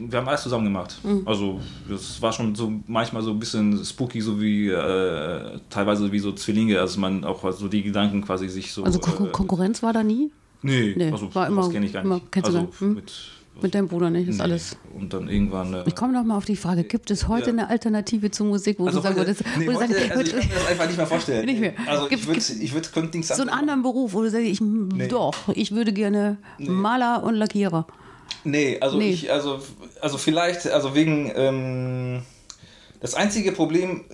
wir 0.00 0.18
haben 0.18 0.28
alles 0.28 0.42
zusammen 0.42 0.64
gemacht. 0.64 0.98
Mhm. 1.02 1.22
Also 1.26 1.60
das 1.88 2.20
war 2.22 2.32
schon 2.32 2.54
so 2.54 2.72
manchmal 2.86 3.22
so 3.22 3.30
ein 3.30 3.38
bisschen 3.38 3.84
spooky, 3.84 4.20
so 4.20 4.40
wie 4.40 4.68
äh, 4.68 5.58
teilweise 5.68 6.10
wie 6.10 6.18
so 6.18 6.32
Zwillinge, 6.32 6.80
also 6.80 7.00
man 7.00 7.24
auch 7.24 7.50
so 7.52 7.68
die 7.68 7.82
Gedanken 7.82 8.22
quasi 8.22 8.48
sich 8.48 8.72
so. 8.72 8.84
Also 8.84 8.98
Kon 8.98 9.26
äh, 9.26 9.30
Konkurrenz 9.30 9.82
war 9.82 9.92
da 9.92 10.02
nie? 10.02 10.30
Nee, 10.62 10.94
nee 10.96 11.10
also 11.10 11.34
war 11.34 11.46
immer, 11.46 11.62
das 11.62 11.70
kenne 11.70 11.86
ich 11.86 11.92
gar 11.92 12.04
nicht. 12.04 12.22
Immer, 12.34 12.44
also 12.44 12.68
hm? 12.78 12.94
mit, 12.94 13.12
mit 13.62 13.74
deinem 13.74 13.88
Bruder 13.88 14.10
nicht, 14.10 14.28
ist 14.28 14.36
nee. 14.36 14.42
alles. 14.42 14.76
Und 14.94 15.12
dann 15.12 15.28
irgendwann. 15.28 15.74
Äh, 15.74 15.84
ich 15.86 15.94
komme 15.94 16.12
noch 16.12 16.24
mal 16.24 16.36
auf 16.36 16.44
die 16.44 16.56
Frage: 16.56 16.84
Gibt 16.84 17.10
es 17.10 17.28
heute 17.28 17.46
ja. 17.46 17.52
eine 17.52 17.70
Alternative 17.70 18.30
zur 18.30 18.46
Musik, 18.46 18.78
wo 18.78 18.86
also 18.86 18.98
du 18.98 19.02
sagen 19.02 19.16
würdest, 19.16 19.42
nee, 19.58 19.66
wo 19.66 19.74
heute, 19.74 19.92
sagen, 19.92 20.10
also 20.10 20.22
ich 20.22 20.30
kann 20.30 20.48
mir 20.48 20.54
das 20.54 20.66
einfach 20.66 20.86
nicht 20.86 20.96
mehr 20.96 21.06
vorstellen. 21.06 21.46
nicht 21.46 21.60
mehr. 21.60 21.74
Also 21.86 22.08
gibt, 22.08 22.22
ich 22.22 22.28
würde, 22.28 22.40
ich 22.40 22.74
würde, 22.74 22.88
könnte 22.88 23.16
nichts 23.16 23.34
So 23.34 23.42
einen 23.42 23.50
anderen 23.50 23.82
Beruf, 23.82 24.12
wo 24.12 24.22
du 24.22 24.30
sagst, 24.30 24.46
ich, 24.46 24.60
nee. 24.60 25.08
doch, 25.08 25.34
ich 25.54 25.72
würde 25.72 25.92
gerne 25.92 26.38
Maler 26.58 27.22
und 27.22 27.34
Lackierer. 27.34 27.86
Nee, 28.44 28.78
also 28.80 28.98
nee. 28.98 29.10
ich, 29.10 29.30
also, 29.30 29.60
also 30.02 30.18
vielleicht, 30.18 30.66
also 30.68 30.94
wegen, 30.94 31.30
ähm, 31.34 32.22
das 33.00 33.14
einzige 33.14 33.52
Problem, 33.52 34.04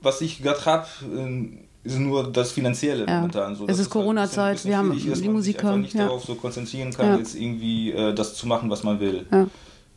was 0.00 0.20
ich 0.20 0.42
gerade 0.42 0.64
habe, 0.64 0.86
ähm, 1.02 1.60
ist 1.84 1.98
nur 1.98 2.30
das 2.30 2.52
Finanzielle 2.52 3.06
ja. 3.06 3.16
momentan. 3.16 3.54
So, 3.54 3.66
es 3.66 3.78
ist 3.78 3.90
Corona-Zeit, 3.90 4.64
wir 4.64 4.76
haben 4.76 4.92
ist, 4.92 5.22
die. 5.22 5.28
Man 5.28 5.42
sich 5.42 5.56
nicht 5.56 5.94
ja. 5.94 6.04
darauf 6.06 6.24
so 6.24 6.34
konzentrieren 6.34 6.92
kann, 6.92 7.06
ja. 7.06 7.16
jetzt 7.16 7.34
irgendwie 7.34 7.92
äh, 7.92 8.14
das 8.14 8.34
zu 8.34 8.46
machen, 8.46 8.68
was 8.68 8.82
man 8.82 9.00
will. 9.00 9.26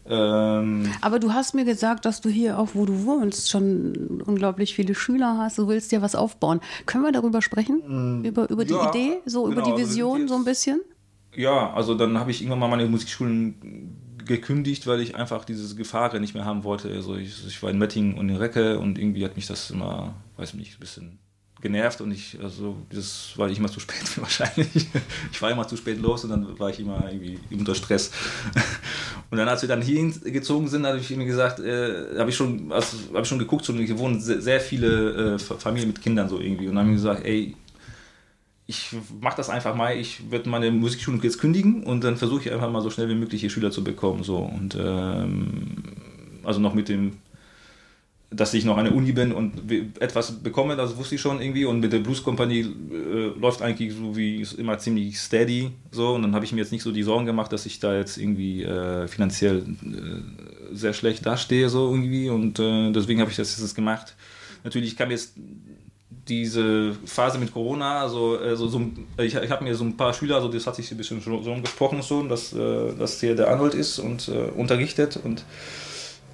Ähm, 0.03 0.91
Aber 1.01 1.19
du 1.19 1.33
hast 1.33 1.53
mir 1.53 1.65
gesagt, 1.65 2.05
dass 2.05 2.21
du 2.21 2.29
hier 2.29 2.57
auch, 2.57 2.69
wo 2.73 2.85
du 2.85 3.05
wohnst, 3.05 3.51
schon 3.51 4.21
unglaublich 4.25 4.73
viele 4.73 4.95
Schüler 4.95 5.37
hast. 5.37 5.59
Du 5.59 5.67
willst 5.67 5.91
ja 5.91 6.01
was 6.01 6.15
aufbauen. 6.15 6.59
Können 6.85 7.03
wir 7.03 7.11
darüber 7.11 7.41
sprechen? 7.41 8.23
über 8.25 8.49
über 8.49 8.65
die 8.65 8.73
Mm, 8.73 8.87
Idee, 8.89 9.17
so 9.25 9.45
über 9.45 9.61
genau, 9.61 9.65
die 9.65 9.71
also 9.73 9.85
Vision, 9.91 10.27
so 10.27 10.35
ein 10.35 10.43
bisschen? 10.43 10.81
ja, 11.35 11.73
also 11.73 11.95
dann 11.95 12.17
habe 12.19 12.31
ich 12.31 12.41
irgendwann 12.41 12.59
mal 12.59 12.67
meine 12.67 12.85
Musikschulen 12.87 14.00
gekündigt, 14.31 14.87
weil 14.87 15.01
ich 15.01 15.15
einfach 15.15 15.45
diese 15.45 15.75
Gefahr 15.75 16.17
nicht 16.19 16.33
mehr 16.33 16.45
haben 16.45 16.63
wollte. 16.63 16.89
Also 16.89 17.15
ich, 17.15 17.45
ich 17.47 17.61
war 17.61 17.69
in 17.69 17.77
Mettingen 17.77 18.17
und 18.17 18.29
in 18.29 18.35
Recke 18.35 18.79
und 18.79 18.97
irgendwie 18.97 19.23
hat 19.25 19.35
mich 19.35 19.47
das 19.47 19.69
immer, 19.69 20.15
weiß 20.37 20.53
nicht, 20.55 20.75
ein 20.75 20.79
bisschen 20.79 21.19
genervt 21.61 22.01
und 22.01 22.11
ich, 22.11 22.37
also 22.41 22.75
das 22.89 23.33
war 23.35 23.49
ich 23.49 23.59
immer 23.59 23.69
zu 23.69 23.79
spät 23.79 24.01
wahrscheinlich. 24.17 24.87
Ich 25.31 25.41
war 25.41 25.51
immer 25.51 25.67
zu 25.67 25.77
spät 25.77 26.01
los 26.01 26.23
und 26.23 26.31
dann 26.31 26.59
war 26.59 26.69
ich 26.69 26.79
immer 26.79 27.07
irgendwie 27.09 27.39
unter 27.51 27.75
Stress. 27.75 28.11
Und 29.29 29.37
dann, 29.37 29.47
als 29.47 29.61
wir 29.61 29.69
dann 29.69 29.81
hier 29.81 30.09
gezogen 30.09 30.67
sind, 30.67 30.85
habe 30.85 30.97
ich 30.97 31.09
mir 31.15 31.25
gesagt, 31.25 31.59
äh, 31.59 32.17
habe 32.17 32.29
ich 32.29 32.35
schon, 32.35 32.71
also, 32.71 32.97
habe 33.13 33.21
ich 33.21 33.27
schon 33.27 33.39
geguckt, 33.39 33.65
schon, 33.65 33.77
hier 33.77 33.97
wohnen 33.97 34.19
sehr, 34.19 34.41
sehr 34.41 34.59
viele 34.59 35.35
äh, 35.35 35.39
Familien 35.39 35.89
mit 35.89 36.01
Kindern 36.01 36.27
so 36.27 36.39
irgendwie 36.39 36.67
und 36.67 36.75
dann 36.75 36.85
habe 36.85 36.95
ich 36.95 36.97
gesagt, 36.97 37.25
ey, 37.25 37.55
ich 38.67 38.89
mache 39.19 39.37
das 39.37 39.49
einfach 39.49 39.75
mal, 39.75 39.97
ich 39.97 40.31
werde 40.31 40.49
meine 40.49 40.71
Musikschule 40.71 41.19
jetzt 41.21 41.39
kündigen 41.39 41.83
und 41.83 42.03
dann 42.03 42.17
versuche 42.17 42.41
ich 42.41 42.51
einfach 42.51 42.71
mal 42.71 42.81
so 42.81 42.89
schnell 42.89 43.09
wie 43.09 43.15
möglich 43.15 43.41
hier 43.41 43.49
Schüler 43.49 43.71
zu 43.71 43.83
bekommen. 43.83 44.23
So. 44.23 44.37
Und 44.37 44.77
ähm, 44.79 45.83
also 46.43 46.59
noch 46.59 46.73
mit 46.73 46.87
dem, 46.87 47.17
dass 48.29 48.53
ich 48.53 48.63
noch 48.63 48.77
eine 48.77 48.91
Uni 48.91 49.11
bin 49.11 49.33
und 49.33 49.69
etwas 49.99 50.31
bekomme, 50.41 50.77
das 50.77 50.95
wusste 50.95 51.15
ich 51.15 51.21
schon 51.21 51.41
irgendwie. 51.41 51.65
Und 51.65 51.81
mit 51.81 51.91
der 51.91 51.99
Blues-Kompanie 51.99 52.61
äh, 52.61 53.39
läuft 53.39 53.61
eigentlich 53.61 53.93
so 53.93 54.15
wie 54.15 54.45
immer 54.57 54.77
ziemlich 54.77 55.19
steady. 55.19 55.71
So. 55.91 56.13
Und 56.13 56.21
dann 56.21 56.33
habe 56.33 56.45
ich 56.45 56.53
mir 56.53 56.61
jetzt 56.61 56.71
nicht 56.71 56.83
so 56.83 56.93
die 56.93 57.03
Sorgen 57.03 57.25
gemacht, 57.25 57.51
dass 57.51 57.65
ich 57.65 57.79
da 57.79 57.97
jetzt 57.97 58.17
irgendwie 58.17 58.63
äh, 58.63 59.07
finanziell 59.07 59.65
äh, 59.83 60.75
sehr 60.75 60.93
schlecht 60.93 61.25
dastehe, 61.25 61.67
so 61.67 61.89
irgendwie. 61.89 62.29
Und 62.29 62.57
äh, 62.59 62.91
deswegen 62.91 63.19
habe 63.19 63.31
ich 63.31 63.37
das 63.37 63.59
jetzt 63.59 63.75
gemacht. 63.75 64.15
Natürlich 64.63 64.95
kam 64.95 65.11
jetzt 65.11 65.33
diese 66.31 66.93
Phase 67.05 67.37
mit 67.37 67.53
Corona, 67.53 68.01
also, 68.01 68.37
also 68.37 68.67
so, 68.69 68.81
ich, 69.17 69.35
ich 69.35 69.51
habe 69.51 69.63
mir 69.65 69.75
so 69.75 69.83
ein 69.83 69.97
paar 69.97 70.13
Schüler, 70.13 70.35
also 70.35 70.47
das 70.47 70.65
hat 70.65 70.77
sich 70.77 70.89
ein 70.89 70.97
bisschen 70.97 71.21
schon 71.21 71.43
so 71.43 71.53
gesprochen 71.55 72.01
schon, 72.01 72.29
dass, 72.29 72.53
äh, 72.53 72.93
dass 72.97 73.19
hier 73.19 73.35
der 73.35 73.49
Arnold 73.49 73.73
ist 73.73 73.99
und 73.99 74.29
äh, 74.29 74.49
unterrichtet 74.55 75.19
und 75.21 75.43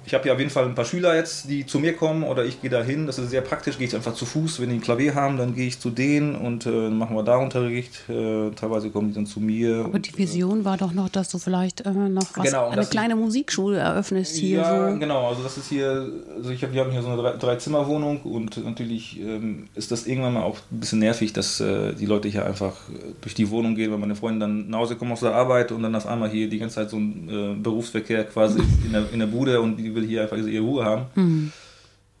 ich 0.08 0.14
habe 0.14 0.26
ja 0.26 0.32
auf 0.32 0.38
jeden 0.38 0.50
Fall 0.50 0.64
ein 0.64 0.74
paar 0.74 0.86
Schüler 0.86 1.14
jetzt, 1.14 1.50
die 1.50 1.66
zu 1.66 1.78
mir 1.78 1.92
kommen 1.94 2.22
oder 2.22 2.42
ich 2.46 2.62
gehe 2.62 2.70
da 2.70 2.82
hin. 2.82 3.06
Das 3.06 3.18
ist 3.18 3.28
sehr 3.28 3.42
praktisch, 3.42 3.76
gehe 3.76 3.86
ich 3.86 3.94
einfach 3.94 4.14
zu 4.14 4.24
Fuß. 4.24 4.58
Wenn 4.58 4.70
die 4.70 4.76
ein 4.76 4.80
Klavier 4.80 5.14
haben, 5.14 5.36
dann 5.36 5.54
gehe 5.54 5.66
ich 5.66 5.78
zu 5.80 5.90
denen 5.90 6.34
und 6.34 6.64
äh, 6.64 6.88
machen 6.88 7.14
wir 7.14 7.22
da 7.22 7.36
Unterricht. 7.36 8.08
Äh, 8.08 8.50
teilweise 8.52 8.88
kommen 8.88 9.08
die 9.08 9.14
dann 9.14 9.26
zu 9.26 9.38
mir. 9.38 9.84
Aber 9.84 9.98
die 9.98 10.16
Vision 10.16 10.64
war 10.64 10.78
doch 10.78 10.92
noch, 10.94 11.10
dass 11.10 11.28
du 11.28 11.36
vielleicht 11.38 11.82
äh, 11.82 11.90
noch 11.90 12.26
was, 12.36 12.46
Genau, 12.46 12.68
und 12.68 12.72
eine 12.72 12.86
kleine 12.86 13.16
Musikschule 13.16 13.76
eröffnest 13.76 14.36
hier. 14.36 14.60
ja, 14.60 14.90
so. 14.92 14.98
genau. 14.98 15.28
Also 15.28 15.42
das 15.42 15.58
ist 15.58 15.68
hier, 15.68 16.10
also 16.36 16.50
ich 16.50 16.62
habe 16.62 16.72
wir 16.72 16.80
haben 16.84 16.90
hier 16.90 17.02
so 17.02 17.08
eine 17.08 17.20
Drei- 17.20 17.36
Drei-Zimmer-Wohnung 17.36 18.22
und 18.22 18.64
natürlich 18.64 19.20
ähm, 19.20 19.66
ist 19.74 19.90
das 19.92 20.06
irgendwann 20.06 20.32
mal 20.32 20.42
auch 20.44 20.56
ein 20.72 20.80
bisschen 20.80 21.00
nervig, 21.00 21.34
dass 21.34 21.60
äh, 21.60 21.92
die 21.92 22.06
Leute 22.06 22.28
hier 22.28 22.46
einfach 22.46 22.72
äh, 22.88 23.12
durch 23.20 23.34
die 23.34 23.50
Wohnung 23.50 23.74
gehen, 23.74 23.90
weil 23.90 23.98
meine 23.98 24.14
Freunde 24.14 24.40
dann 24.40 24.70
nach 24.70 24.78
Hause 24.78 24.96
kommen 24.96 25.12
aus 25.12 25.20
der 25.20 25.34
Arbeit 25.34 25.70
und 25.72 25.82
dann 25.82 25.94
auf 25.94 26.06
einmal 26.06 26.30
hier 26.30 26.48
die 26.48 26.58
ganze 26.58 26.76
Zeit 26.76 26.88
so 26.90 26.96
ein 26.96 27.28
äh, 27.28 27.54
Berufsverkehr 27.62 28.24
quasi 28.24 28.60
in 28.86 28.92
der, 28.92 29.12
in 29.12 29.18
der 29.18 29.26
Bude 29.26 29.60
und 29.60 29.76
die 29.76 29.97
will 30.00 30.06
hier 30.06 30.22
einfach 30.22 30.36
ihre 30.36 30.64
Ruhe 30.64 30.84
haben. 30.84 31.06
Hm. 31.14 31.52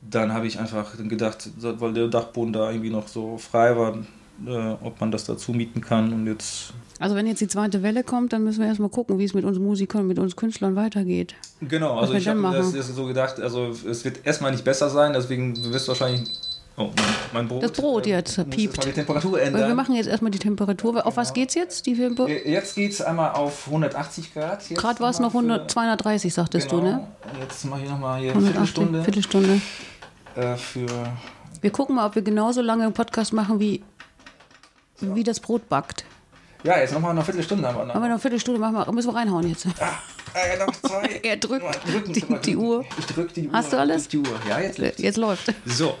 Dann 0.00 0.32
habe 0.32 0.46
ich 0.46 0.58
einfach 0.58 0.96
gedacht, 0.96 1.50
weil 1.60 1.92
der 1.92 2.08
Dachboden 2.08 2.52
da 2.52 2.70
irgendwie 2.70 2.90
noch 2.90 3.08
so 3.08 3.36
frei 3.36 3.76
war, 3.76 3.98
äh, 4.46 4.74
ob 4.82 5.00
man 5.00 5.10
das 5.10 5.24
dazu 5.24 5.52
mieten 5.52 5.80
kann 5.80 6.12
und 6.12 6.26
jetzt 6.26 6.72
Also 7.00 7.16
wenn 7.16 7.26
jetzt 7.26 7.40
die 7.40 7.48
zweite 7.48 7.82
Welle 7.82 8.04
kommt, 8.04 8.32
dann 8.32 8.44
müssen 8.44 8.60
wir 8.60 8.68
erstmal 8.68 8.90
gucken, 8.90 9.18
wie 9.18 9.24
es 9.24 9.34
mit 9.34 9.44
uns 9.44 9.58
Musikern, 9.58 10.06
mit 10.06 10.18
uns 10.20 10.36
Künstlern 10.36 10.76
weitergeht. 10.76 11.34
Genau, 11.60 11.96
Was 11.96 12.02
also 12.02 12.14
ich 12.14 12.28
habe 12.28 12.40
das 12.42 12.66
machen. 12.66 12.78
ist 12.78 12.94
so 12.94 13.06
gedacht, 13.06 13.40
also 13.40 13.74
es 13.88 14.04
wird 14.04 14.24
erstmal 14.24 14.52
nicht 14.52 14.64
besser 14.64 14.88
sein, 14.88 15.12
deswegen 15.12 15.56
wirst 15.72 15.88
du 15.88 15.90
wahrscheinlich. 15.90 16.28
Oh, 16.78 16.84
mein, 16.94 17.04
mein 17.32 17.48
Brot. 17.48 17.62
Das 17.62 17.72
Brot 17.72 18.06
äh, 18.06 18.10
jetzt 18.10 18.38
muss 18.38 18.46
piept. 18.50 18.84
Die 18.84 18.92
Temperatur 18.92 19.40
ändern. 19.42 19.66
wir 19.68 19.74
machen 19.74 19.94
jetzt 19.96 20.06
erstmal 20.06 20.30
die 20.30 20.38
Temperatur. 20.38 21.04
Auf 21.06 21.16
was 21.16 21.32
geht's 21.34 21.54
jetzt? 21.54 21.86
Die 21.86 22.00
Äh, 22.00 22.50
Jetzt 22.50 22.76
geht 22.76 22.92
es 22.92 23.02
einmal 23.02 23.32
auf 23.32 23.66
180 23.66 24.32
Grad. 24.32 24.68
Gerade 24.68 25.00
war 25.00 25.10
es 25.10 25.18
noch 25.18 25.34
nochmal 25.34 25.50
100, 25.50 25.70
230, 25.70 26.32
sagtest 26.32 26.70
genau. 26.70 26.82
du, 26.82 26.88
ne? 26.88 27.08
Und 27.32 27.40
Jetzt 27.40 27.64
mache 27.64 27.82
ich 27.82 27.90
nochmal 27.90 28.20
hier 28.20 28.30
180, 28.30 28.52
Viertelstunde 28.54 29.02
Viertelstunde. 29.04 29.60
äh, 30.36 30.56
für. 30.56 30.86
Wir 31.60 31.70
gucken 31.70 31.96
mal, 31.96 32.06
ob 32.06 32.14
wir 32.14 32.22
genauso 32.22 32.62
lange 32.62 32.84
einen 32.84 32.92
Podcast 32.92 33.32
machen, 33.32 33.58
wie, 33.58 33.82
wie 35.00 35.24
das 35.24 35.40
Brot 35.40 35.68
backt. 35.68 36.04
Ja, 36.62 36.78
jetzt 36.78 36.92
nochmal 36.92 37.10
eine 37.10 37.24
Viertelstunde 37.24 37.66
haben 37.66 37.78
wir 37.78 37.84
noch. 37.86 37.94
Aber 37.96 38.04
eine 38.04 38.18
Viertelstunde 38.18 38.60
machen 38.60 38.74
wir, 38.76 38.92
müssen 38.92 39.08
wir 39.12 39.16
reinhauen 39.16 39.48
jetzt. 39.48 39.66
Äh, 40.34 40.58
noch 40.58 40.72
zwei. 40.80 41.20
Er 41.22 41.36
drückt 41.36 41.64
drücken, 41.90 42.12
die- 42.12 42.24
die. 42.44 42.56
Uhr. 42.56 42.84
Ich 42.98 43.06
drück 43.06 43.32
die 43.34 43.46
Uhr. 43.48 43.52
Hast 43.52 43.72
du 43.72 43.76
alles? 43.78 44.08
Die 44.08 44.18
Uhr. 44.18 44.26
Ja, 44.48 44.60
jetzt. 44.60 44.78
läuft's. 44.78 45.02
Jetzt 45.02 45.16
läuft. 45.16 45.54
So. 45.66 45.96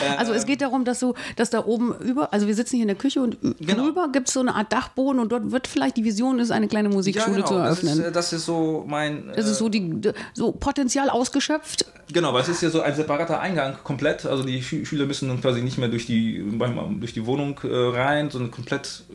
Äh, 0.00 0.16
Also 0.18 0.32
es 0.32 0.46
geht 0.46 0.60
darum, 0.60 0.84
dass 0.84 1.00
du, 1.00 1.14
dass 1.36 1.50
da 1.50 1.64
oben 1.64 1.94
über, 2.00 2.32
also 2.32 2.46
wir 2.46 2.54
sitzen 2.54 2.76
hier 2.76 2.82
in 2.84 2.88
der 2.88 2.96
Küche 2.96 3.20
und 3.20 3.38
Genau. 3.60 3.84
drüber 3.84 4.08
gibt 4.12 4.28
es 4.28 4.34
so 4.34 4.40
eine 4.40 4.54
Art 4.54 4.72
Dachboden 4.72 5.20
und 5.20 5.30
dort 5.32 5.50
wird 5.50 5.66
vielleicht 5.66 5.96
die 5.96 6.04
Vision 6.04 6.38
ist, 6.38 6.50
eine 6.50 6.68
kleine 6.68 6.88
ja, 6.88 6.94
Musikschule 6.94 7.36
genau, 7.36 7.46
zu 7.46 7.54
das, 7.54 7.78
ist, 7.78 7.84
eröffnen. 7.84 8.04
äh, 8.06 8.12
das 8.12 8.32
ist 8.32 8.44
so 8.46 8.84
mein. 8.86 9.28
Das 9.34 9.46
äh, 9.46 9.50
ist 9.50 9.58
so 9.58 9.68
die 9.68 10.00
so 10.34 10.52
Potenzial 10.52 11.10
ausgeschöpft. 11.10 11.86
Genau, 12.12 12.32
weil 12.32 12.42
es 12.42 12.48
ist 12.48 12.62
ja 12.62 12.70
so 12.70 12.80
ein 12.80 12.94
separater 12.94 13.40
Eingang 13.40 13.76
komplett. 13.84 14.24
Also 14.26 14.42
die 14.42 14.62
Schü 14.62 14.84
Schüler 14.86 15.06
müssen 15.06 15.28
dann 15.28 15.40
quasi 15.40 15.60
nicht 15.62 15.78
mehr 15.78 15.88
durch 15.88 16.06
die, 16.06 16.42
durch 17.00 17.12
die 17.12 17.26
Wohnung 17.26 17.58
äh, 17.64 17.68
rein, 17.68 18.30
sondern 18.30 18.50
komplett 18.50 19.02
äh, 19.10 19.14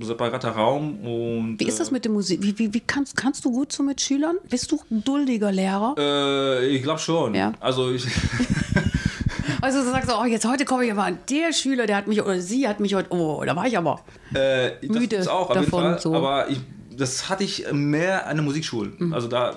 separater 0.00 0.50
Raum. 0.50 1.00
Und, 1.00 1.60
Wie 1.60 1.64
ist 1.66 1.80
das 1.80 1.90
mit 1.90 2.04
der 2.04 2.12
Musik? 2.12 2.42
Wie, 2.42 2.58
wie, 2.58 2.72
wie 2.74 2.80
kannst, 2.80 3.16
kannst 3.16 3.44
du 3.44 3.52
gut 3.52 3.72
so 3.72 3.82
mit 3.82 4.00
Schülern? 4.00 4.36
Bist 4.48 4.70
du 4.72 4.80
ein 4.90 5.04
duldiger 5.04 5.52
Lehrer? 5.52 5.94
Äh, 5.98 6.66
ich 6.66 6.82
glaube 6.82 7.00
schon. 7.00 7.34
Ja. 7.34 7.52
Also 7.60 7.90
ich, 7.92 8.04
Also 9.60 9.82
du 9.82 9.90
sagst, 9.90 10.10
oh, 10.12 10.24
jetzt 10.26 10.46
heute 10.46 10.64
komme 10.66 10.84
ich 10.84 10.92
aber 10.92 11.04
an 11.04 11.18
der 11.30 11.52
Schüler, 11.54 11.86
der 11.86 11.96
hat 11.96 12.06
mich 12.06 12.20
oder 12.20 12.38
sie 12.38 12.68
hat 12.68 12.80
mich 12.80 12.94
heute, 12.94 13.10
oh, 13.12 13.42
da 13.46 13.56
war 13.56 13.66
ich 13.66 13.78
aber. 13.78 14.00
äh, 14.34 14.72
das 14.82 14.90
Müde 14.90 15.08
gibt's 15.08 15.26
auch 15.28 15.52
davon, 15.52 15.82
Fall. 15.82 15.98
so. 15.98 16.14
Aber 16.14 16.50
ich, 16.50 16.60
das 16.94 17.30
hatte 17.30 17.44
ich 17.44 17.64
mehr 17.72 18.26
an 18.26 18.36
der 18.36 18.44
Musikschule. 18.44 18.92
Mhm. 18.98 19.14
Also 19.14 19.26
da, 19.28 19.56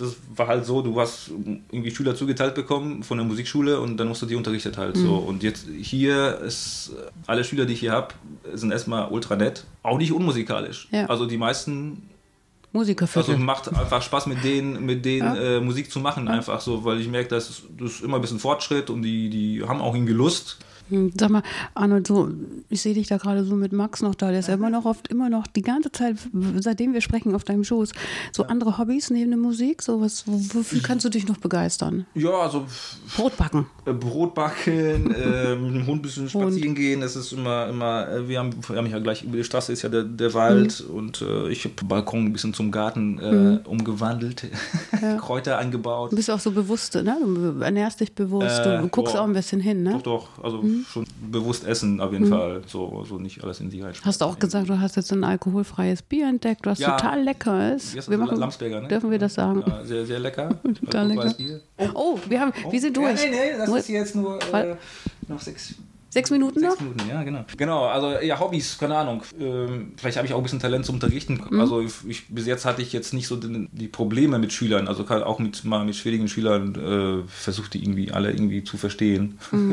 das 0.00 0.16
war 0.34 0.46
halt 0.48 0.64
so, 0.64 0.82
du 0.82 0.98
hast 1.00 1.30
irgendwie 1.70 1.90
Schüler 1.94 2.14
zugeteilt 2.16 2.54
bekommen 2.54 3.02
von 3.02 3.18
der 3.18 3.26
Musikschule 3.26 3.80
und 3.80 3.96
dann 3.96 4.08
musst 4.08 4.22
du 4.22 4.26
die 4.26 4.34
unterrichtet 4.34 4.76
halt 4.78 4.96
Mhm. 4.96 5.00
so. 5.06 5.14
Und 5.16 5.42
jetzt 5.42 5.66
hier 5.80 6.38
ist, 6.38 6.92
alle 7.26 7.44
Schüler, 7.44 7.66
die 7.66 7.74
ich 7.74 7.80
hier 7.80 7.92
habe, 7.92 8.08
sind 8.54 8.72
erstmal 8.72 9.08
ultra 9.10 9.36
nett. 9.36 9.64
Auch 9.82 9.98
nicht 9.98 10.12
unmusikalisch. 10.12 10.88
Ja. 10.90 11.06
Also 11.06 11.26
die 11.26 11.38
meisten 11.38 12.08
Musikerviertel. 12.72 13.32
Also 13.34 13.44
macht 13.44 13.68
einfach 13.68 14.00
Spaß 14.00 14.26
mit 14.26 14.44
denen, 14.44 14.84
mit 14.86 15.04
denen 15.04 15.34
Ja. 15.34 15.56
äh, 15.56 15.60
Musik 15.60 15.90
zu 15.90 15.98
machen, 16.00 16.28
einfach 16.28 16.60
so, 16.60 16.84
weil 16.84 17.00
ich 17.00 17.08
merke, 17.08 17.28
das 17.28 17.62
ist 17.80 18.02
immer 18.02 18.16
ein 18.18 18.20
bisschen 18.20 18.38
Fortschritt 18.38 18.90
und 18.90 19.02
die, 19.02 19.28
die 19.28 19.62
haben 19.66 19.80
auch 19.80 19.94
irgendwie 19.94 20.12
Lust. 20.12 20.58
Hm, 20.90 21.12
Sag 21.18 21.30
mal, 21.30 21.42
Arnold, 21.74 22.06
so, 22.06 22.28
ich 22.68 22.82
sehe 22.82 22.94
dich 22.94 23.06
da 23.08 23.16
gerade 23.16 23.44
so 23.44 23.54
mit 23.56 23.72
Max 23.72 24.02
noch 24.02 24.14
da. 24.14 24.30
Der 24.30 24.40
ist 24.40 24.48
ja 24.48 24.54
immer 24.54 24.70
noch 24.70 24.84
oft, 24.84 25.08
immer 25.08 25.30
noch 25.30 25.46
die 25.46 25.62
ganze 25.62 25.90
Zeit, 25.92 26.16
seitdem 26.58 26.92
wir 26.92 27.00
sprechen, 27.00 27.34
auf 27.34 27.44
deinem 27.44 27.64
Schoß. 27.64 27.92
So 28.32 28.44
andere 28.44 28.78
Hobbys 28.78 29.10
neben 29.10 29.30
der 29.30 29.38
Musik, 29.38 29.82
so 29.82 30.00
was, 30.00 30.24
wofür 30.26 30.80
kannst 30.82 31.04
du 31.04 31.08
dich 31.08 31.26
noch 31.28 31.38
begeistern? 31.38 32.06
Ja, 32.14 32.30
also 32.30 32.66
Brot 33.16 33.36
backen. 33.36 33.66
äh, 33.86 33.92
Brot 33.92 34.34
backen, 34.34 35.10
äh, 35.14 35.54
mit 35.56 35.74
dem 35.74 35.86
Hund 35.86 36.00
ein 36.00 36.02
bisschen 36.02 36.28
spazieren 36.28 36.74
gehen, 36.74 37.00
das 37.00 37.16
ist 37.16 37.32
immer, 37.32 37.68
immer, 37.68 38.08
äh, 38.08 38.28
wir 38.28 38.38
haben, 38.38 38.50
wir 38.68 38.76
haben 38.76 38.86
ja 38.86 38.98
gleich 38.98 39.22
über 39.24 39.36
die 39.36 39.44
Straße 39.44 39.72
ist 39.72 39.82
ja 39.82 39.88
der, 39.88 40.02
der 40.04 40.34
Wald 40.34 40.84
Mhm. 40.88 40.94
und 40.96 41.22
äh, 41.22 41.48
ich 41.48 41.64
habe 41.64 41.74
Balkon 41.84 42.26
ein 42.26 42.32
bisschen 42.32 42.52
zum 42.54 42.70
Garten 42.70 43.18
äh, 43.18 43.60
umgewandelt, 43.68 44.46
Kräuter 45.18 45.58
angebaut. 45.58 46.12
Du 46.12 46.16
bist 46.16 46.30
auch 46.30 46.40
so 46.40 46.50
bewusst, 46.50 46.94
ne? 46.94 47.16
Du 47.22 47.60
ernährst 47.62 48.00
dich 48.00 48.12
bewusst, 48.14 48.60
Äh, 48.60 48.76
du, 48.76 48.82
du 48.82 48.88
guckst 48.88 49.14
boah. 49.14 49.20
auch 49.22 49.26
ein 49.26 49.32
bisschen 49.32 49.60
hin, 49.60 49.82
ne? 49.82 49.92
Doch, 49.94 50.02
doch, 50.02 50.44
also 50.44 50.62
Mhm. 50.62 50.79
Schon 50.88 51.06
bewusst 51.30 51.64
essen 51.66 52.00
auf 52.00 52.12
jeden 52.12 52.26
Fall, 52.26 52.62
so, 52.66 53.04
so 53.08 53.18
nicht 53.18 53.42
alles 53.42 53.60
in 53.60 53.70
die 53.70 53.80
rein. 53.80 53.92
Hast 54.04 54.20
du 54.20 54.24
auch 54.24 54.38
gesagt, 54.38 54.68
du 54.68 54.78
hast 54.80 54.96
jetzt 54.96 55.12
ein 55.12 55.24
alkoholfreies 55.24 56.02
Bier 56.02 56.28
entdeckt, 56.28 56.66
was 56.66 56.78
Ja. 56.78 56.96
total 56.96 57.22
lecker 57.22 57.74
ist. 57.74 58.08
Wir 58.10 58.18
machen, 58.18 58.38
Lamsberger, 58.38 58.80
ne? 58.82 58.88
Dürfen 58.88 59.10
wir 59.10 59.18
das 59.18 59.34
sagen? 59.34 59.62
Ja, 59.66 59.84
sehr, 59.84 60.06
sehr 60.06 60.18
lecker. 60.18 60.60
Total 60.80 61.06
lecker. 61.08 61.34
Oh, 61.94 62.18
wir, 62.28 62.40
haben, 62.40 62.52
wir 62.70 62.80
sind 62.80 62.96
durch. 62.96 63.22
Ja, 63.24 63.30
nee, 63.30 63.36
nee, 63.52 63.58
das 63.58 63.68
ist 63.68 63.88
jetzt 63.88 64.14
nur 64.16 64.38
äh, 64.52 64.74
noch 65.28 65.40
sechs, 65.40 65.74
Sechs 66.10 66.30
Minuten 66.30 66.60
noch? 66.60 66.70
sechs 66.70 66.82
Minuten. 66.82 67.08
Ja, 67.08 67.22
genau. 67.22 67.44
Genau, 67.56 67.84
also 67.84 68.20
ja, 68.20 68.38
Hobbys, 68.38 68.76
keine 68.78 68.96
Ahnung. 68.96 69.22
Ähm, 69.38 69.92
vielleicht 69.96 70.16
habe 70.16 70.26
ich 70.26 70.34
auch 70.34 70.38
ein 70.38 70.42
bisschen 70.42 70.58
Talent 70.58 70.84
zum 70.84 70.96
Unterrichten. 70.96 71.40
Mhm. 71.48 71.60
Also 71.60 71.80
ich, 71.80 72.28
bis 72.28 72.46
jetzt 72.46 72.64
hatte 72.64 72.82
ich 72.82 72.92
jetzt 72.92 73.14
nicht 73.14 73.28
so 73.28 73.36
die, 73.36 73.68
die 73.70 73.88
Probleme 73.88 74.38
mit 74.40 74.52
Schülern. 74.52 74.88
Also 74.88 75.06
auch 75.08 75.38
mit, 75.38 75.64
mal 75.64 75.84
mit 75.84 75.94
schwierigen 75.94 76.28
Schülern 76.28 76.74
äh, 76.74 77.28
versucht 77.28 77.74
die 77.74 77.82
irgendwie 77.82 78.10
alle 78.10 78.30
irgendwie 78.30 78.64
zu 78.64 78.76
verstehen. 78.76 79.38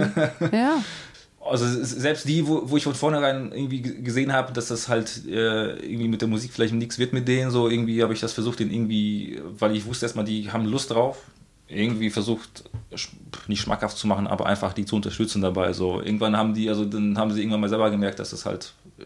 Ja. 0.52 0.84
Also 1.50 1.66
selbst 1.84 2.28
die, 2.28 2.46
wo, 2.48 2.70
wo 2.70 2.78
ich 2.78 2.84
von 2.84 2.94
vornherein 2.94 3.52
irgendwie 3.54 3.82
gesehen 3.82 4.34
habe, 4.34 4.52
dass 4.54 4.68
das 4.68 4.90
halt 4.90 5.26
äh, 5.28 5.76
irgendwie 5.78 6.10
mit 6.10 6.22
der 6.22 6.28
Musik 6.28 6.52
vielleicht 6.54 6.74
nichts 6.74 7.00
wird 7.00 7.14
mit 7.14 7.28
denen, 7.28 7.52
so 7.52 7.70
irgendwie 7.70 8.04
habe 8.04 8.14
ich 8.14 8.20
das 8.20 8.34
versucht, 8.34 8.60
den 8.60 8.72
irgendwie, 8.72 9.40
weil 9.58 9.76
ich 9.76 9.86
wusste 9.86 10.06
erstmal, 10.06 10.26
die 10.26 10.52
haben 10.52 10.66
Lust 10.66 10.92
drauf, 10.92 11.20
irgendwie 11.68 12.10
versucht, 12.10 12.64
nicht 13.48 13.62
schmackhaft 13.62 13.98
zu 13.98 14.08
machen, 14.08 14.28
aber 14.28 14.46
einfach 14.46 14.74
die 14.74 14.86
zu 14.86 14.96
unterstützen 14.96 15.42
dabei. 15.42 15.74
So 15.74 16.02
irgendwann 16.02 16.38
haben 16.38 16.54
die, 16.54 16.70
also 16.70 16.86
dann 16.86 17.18
haben 17.18 17.32
sie 17.32 17.42
irgendwann 17.42 17.62
mal 17.62 17.70
selber 17.70 17.92
gemerkt, 17.92 18.20
dass 18.20 18.30
das 18.30 18.46
halt 18.46 18.74
äh, 19.00 19.04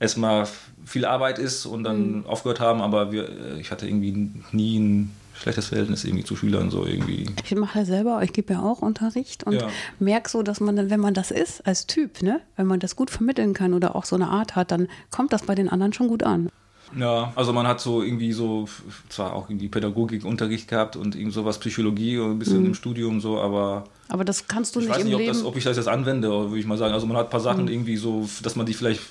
erstmal 0.00 0.48
viel 0.84 1.04
Arbeit 1.04 1.38
ist 1.38 1.66
und 1.66 1.84
dann 1.84 2.24
aufgehört 2.26 2.60
haben, 2.60 2.80
aber 2.80 3.12
wir, 3.12 3.28
äh, 3.28 3.60
ich 3.60 3.70
hatte 3.70 3.86
irgendwie 3.86 4.30
nie 4.52 4.78
ein 4.78 5.16
schlechtes 5.34 5.68
Verhältnis 5.68 6.04
irgendwie 6.04 6.24
zu 6.24 6.36
Schülern 6.36 6.70
so 6.70 6.84
irgendwie. 6.84 7.26
Ich 7.44 7.54
mache 7.54 7.78
ja 7.78 7.84
selber, 7.84 8.22
ich 8.22 8.32
gebe 8.32 8.52
ja 8.54 8.60
auch 8.62 8.82
Unterricht 8.82 9.44
und 9.44 9.54
Ja. 9.54 9.68
merke 9.98 10.28
so, 10.28 10.42
dass 10.42 10.60
man 10.60 10.76
dann, 10.76 10.90
wenn 10.90 11.00
man 11.00 11.14
das 11.14 11.30
ist 11.30 11.66
als 11.66 11.86
Typ, 11.86 12.22
ne, 12.22 12.40
wenn 12.56 12.66
man 12.66 12.80
das 12.80 12.96
gut 12.96 13.10
vermitteln 13.10 13.54
kann 13.54 13.72
oder 13.74 13.96
auch 13.96 14.04
so 14.04 14.16
eine 14.16 14.28
Art 14.28 14.56
hat, 14.56 14.70
dann 14.70 14.88
kommt 15.10 15.32
das 15.32 15.42
bei 15.44 15.54
den 15.54 15.68
anderen 15.68 15.92
schon 15.92 16.08
gut 16.08 16.22
an. 16.22 16.50
Ja, 16.96 17.32
also 17.36 17.52
man 17.52 17.66
hat 17.66 17.80
so 17.80 18.02
irgendwie 18.02 18.32
so, 18.32 18.68
zwar 19.08 19.34
auch 19.34 19.48
irgendwie 19.48 19.68
Pädagogikunterricht 19.68 20.68
gehabt 20.68 20.96
und 20.96 21.14
irgend 21.14 21.32
sowas 21.32 21.58
Psychologie 21.58 22.18
und 22.18 22.32
ein 22.32 22.38
bisschen 22.38 22.66
im 22.66 22.74
Studium 22.74 23.20
so, 23.20 23.40
aber 23.40 23.84
Aber 24.08 24.24
das 24.24 24.48
kannst 24.48 24.74
du 24.74 24.80
ich 24.80 24.86
nicht 24.86 24.96
weiß 24.96 25.04
nicht, 25.04 25.14
ob, 25.14 25.20
Leben. 25.20 25.32
das, 25.32 25.44
ob 25.44 25.56
ich 25.56 25.64
das 25.64 25.76
jetzt 25.76 25.88
anwende, 25.88 26.28
würde 26.28 26.58
ich 26.58 26.66
mal 26.66 26.78
sagen. 26.78 26.94
Also 26.94 27.06
man 27.06 27.16
hat 27.16 27.26
ein 27.26 27.30
paar 27.30 27.40
Sachen 27.40 27.68
irgendwie 27.68 27.96
so, 27.96 28.28
dass 28.42 28.56
man 28.56 28.66
die 28.66 28.74
vielleicht 28.74 29.02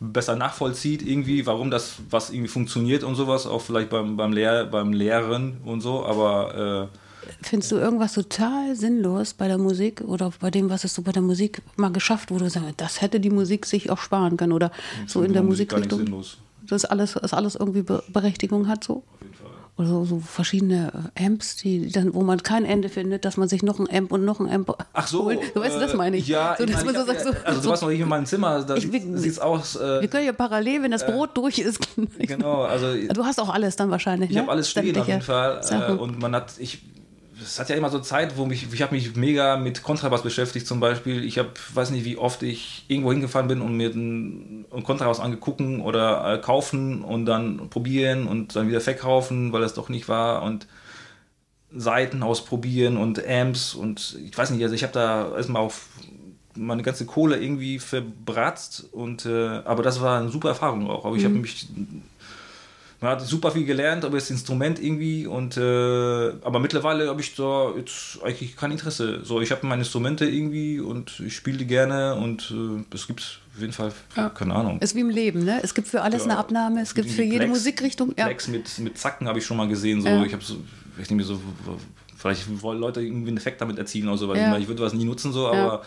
besser 0.00 0.36
nachvollzieht 0.36 1.02
irgendwie, 1.02 1.44
warum 1.46 1.70
das 1.70 1.96
was 2.10 2.30
irgendwie 2.30 2.48
funktioniert 2.48 3.02
und 3.02 3.16
sowas, 3.16 3.46
auch 3.46 3.60
vielleicht 3.60 3.90
beim, 3.90 4.16
beim, 4.16 4.32
Lehr, 4.32 4.64
beim 4.66 4.92
Lehren 4.92 5.58
und 5.64 5.80
so, 5.80 6.04
aber 6.04 6.88
äh, 6.90 6.98
Findest 7.42 7.72
du 7.72 7.76
irgendwas 7.76 8.14
total 8.14 8.74
sinnlos 8.74 9.34
bei 9.34 9.48
der 9.48 9.58
Musik 9.58 10.00
oder 10.02 10.32
bei 10.40 10.50
dem, 10.50 10.70
was 10.70 10.84
hast 10.84 10.96
du 10.96 11.02
bei 11.02 11.12
der 11.12 11.22
Musik 11.22 11.62
mal 11.76 11.90
geschafft, 11.90 12.30
wo 12.30 12.38
du 12.38 12.48
sagst, 12.48 12.74
das 12.78 13.02
hätte 13.02 13.20
die 13.20 13.28
Musik 13.28 13.66
sich 13.66 13.90
auch 13.90 13.98
sparen 13.98 14.36
können 14.36 14.52
oder 14.52 14.70
so 15.06 15.22
in 15.22 15.32
der 15.32 15.42
Musik 15.42 15.70
gar 15.70 15.78
nicht 15.78 15.90
Musikrichtung, 15.90 16.06
sinnlos. 16.06 16.38
Dass 16.68 16.84
alles, 16.84 17.14
dass 17.14 17.34
alles 17.34 17.54
irgendwie 17.56 17.82
Be 17.82 18.02
Berechtigung 18.08 18.68
hat 18.68 18.84
so? 18.84 18.96
Auf 19.14 19.20
jeden 19.22 19.34
Fall. 19.34 19.48
Oder 19.76 19.86
so, 19.88 20.04
so 20.04 20.18
verschiedene 20.18 21.10
äh, 21.14 21.24
Amps, 21.24 21.54
die 21.56 21.88
dann, 21.92 22.12
wo 22.12 22.22
man 22.22 22.42
kein 22.42 22.64
Ende 22.64 22.88
findet, 22.88 23.24
dass 23.24 23.36
man 23.36 23.48
sich 23.48 23.62
noch 23.62 23.78
ein 23.78 23.88
Amp 23.88 24.10
und 24.10 24.24
noch 24.24 24.40
ein 24.40 24.50
Amp 24.50 24.76
Ach 24.92 25.06
so, 25.06 25.24
holt. 25.26 25.38
Du 25.54 25.60
weißt, 25.60 25.80
das 25.80 25.92
äh, 25.94 25.96
meine 25.96 26.16
ich. 26.16 26.26
Ja, 26.26 26.56
so, 26.58 26.64
ich 26.64 26.84
meine, 26.84 27.04
so 27.04 27.12
ich 27.12 27.20
so, 27.20 27.30
also 27.30 27.60
du 27.60 27.60
so, 27.64 27.70
warst 27.70 27.82
noch 27.82 27.88
nicht 27.88 28.00
in 28.00 28.08
meinem 28.08 28.26
Zimmer, 28.26 28.62
da 28.64 28.74
Ich- 28.74 28.88
sieht's 28.90 29.38
aus. 29.38 29.76
Äh, 29.76 30.00
wir 30.00 30.08
können 30.08 30.26
ja 30.26 30.32
parallel, 30.32 30.82
wenn 30.82 30.90
das 30.90 31.06
Brot 31.06 31.36
durch 31.36 31.60
ist. 31.60 31.78
genau, 32.18 32.62
also 32.62 32.92
Du 33.12 33.24
hast 33.24 33.40
auch 33.40 33.50
alles 33.50 33.76
dann 33.76 33.90
wahrscheinlich. 33.92 34.30
Ich 34.30 34.36
ne? 34.36 34.42
habe 34.42 34.50
alles 34.50 34.68
stehen 34.68 34.98
auf 34.98 35.06
jeden 35.06 35.22
Fall. 35.22 35.60
Äh, 35.70 35.92
und 35.92 36.18
man 36.20 36.34
hat, 36.34 36.54
ich, 36.58 36.82
es 37.48 37.58
hat 37.58 37.70
ja 37.70 37.76
immer 37.76 37.88
so 37.88 37.98
Zeit, 37.98 38.36
wo 38.36 38.44
mich, 38.44 38.72
ich 38.72 38.82
habe 38.82 38.94
mich 38.94 39.16
mega 39.16 39.56
mit 39.56 39.82
Kontrabass 39.82 40.22
beschäftigt 40.22 40.66
zum 40.66 40.80
Beispiel. 40.80 41.24
Ich 41.24 41.38
habe, 41.38 41.50
weiß 41.72 41.90
nicht, 41.90 42.04
wie 42.04 42.18
oft 42.18 42.42
ich 42.42 42.84
irgendwo 42.88 43.10
hingefahren 43.10 43.48
bin 43.48 43.62
und 43.62 43.76
mir 43.76 43.90
einen, 43.90 44.66
einen 44.70 44.84
Kontrabass 44.84 45.18
angegucken 45.18 45.80
oder 45.80 46.34
äh, 46.34 46.38
kaufen 46.38 47.02
und 47.02 47.24
dann 47.24 47.70
probieren 47.70 48.26
und 48.26 48.54
dann 48.54 48.68
wieder 48.68 48.82
verkaufen, 48.82 49.52
weil 49.52 49.62
es 49.62 49.74
doch 49.74 49.88
nicht 49.88 50.08
war 50.08 50.42
und 50.42 50.66
Seiten 51.74 52.22
ausprobieren 52.22 52.96
und 52.96 53.26
Amps 53.26 53.74
und 53.74 54.18
ich 54.24 54.36
weiß 54.36 54.50
nicht, 54.50 54.62
also 54.62 54.74
ich 54.74 54.82
habe 54.82 54.92
da 54.92 55.36
erstmal 55.36 55.62
auf 55.62 55.88
meine 56.54 56.82
ganze 56.82 57.06
Kohle 57.06 57.38
irgendwie 57.38 57.78
verbratzt 57.78 58.88
und 58.92 59.26
äh, 59.26 59.60
aber 59.64 59.82
das 59.82 60.00
war 60.00 60.18
eine 60.18 60.28
super 60.28 60.48
Erfahrung 60.48 60.88
auch. 60.90 61.04
Aber 61.04 61.16
ich 61.16 61.24
habe 61.24 61.34
mich 61.34 61.68
man 63.00 63.12
hat 63.12 63.20
super 63.20 63.52
viel 63.52 63.64
gelernt 63.64 64.02
über 64.04 64.16
das 64.16 64.28
Instrument 64.30 64.82
irgendwie 64.82 65.26
und 65.26 65.56
äh, 65.56 65.60
aber 66.42 66.58
mittlerweile 66.58 67.08
habe 67.08 67.20
ich 67.20 67.34
da 67.36 67.70
jetzt 67.76 68.18
eigentlich 68.24 68.56
kein 68.56 68.72
Interesse. 68.72 69.20
So, 69.24 69.40
ich 69.40 69.50
habe 69.52 69.64
meine 69.66 69.82
Instrumente 69.82 70.24
irgendwie 70.26 70.80
und 70.80 71.20
ich 71.20 71.36
spiele 71.36 71.58
die 71.58 71.66
gerne 71.66 72.16
und 72.16 72.50
äh, 72.50 72.94
es 72.94 73.06
gibt 73.06 73.40
auf 73.54 73.60
jeden 73.60 73.72
Fall, 73.72 73.92
Ja. 74.16 74.28
keine 74.30 74.54
Ahnung. 74.54 74.80
Ist 74.80 74.94
wie 74.96 75.00
im 75.00 75.10
Leben, 75.10 75.44
ne? 75.44 75.60
Es 75.62 75.74
gibt 75.74 75.86
für 75.88 76.02
alles 76.02 76.24
Ja. 76.24 76.30
eine 76.30 76.38
Abnahme, 76.38 76.80
es 76.82 76.94
gibt 76.94 77.10
für 77.10 77.22
jede 77.22 77.44
Plex- 77.44 77.48
Musikrichtung. 77.48 78.14
Ja. 78.16 78.26
Plex 78.26 78.48
mit, 78.48 78.78
mit 78.80 78.98
Zacken 78.98 79.28
habe 79.28 79.38
ich 79.38 79.46
schon 79.46 79.56
mal 79.56 79.68
gesehen. 79.68 80.00
So. 80.02 80.08
Ja. 80.08 80.24
Ich 80.24 80.32
habe 80.32 80.44
so, 80.44 80.56
ich 81.00 81.10
mir 81.10 81.22
so, 81.24 81.40
vielleicht 82.16 82.62
wollen 82.62 82.80
Leute 82.80 83.00
irgendwie 83.00 83.28
einen 83.28 83.36
Effekt 83.36 83.60
damit 83.60 83.78
erzielen 83.78 84.08
oder 84.08 84.18
so, 84.18 84.28
weil 84.28 84.36
ich, 84.38 84.42
meine, 84.42 84.58
ich 84.60 84.66
würde 84.68 84.82
was 84.82 84.92
nie 84.92 85.04
nutzen, 85.04 85.32
so, 85.32 85.46
aber. 85.48 85.82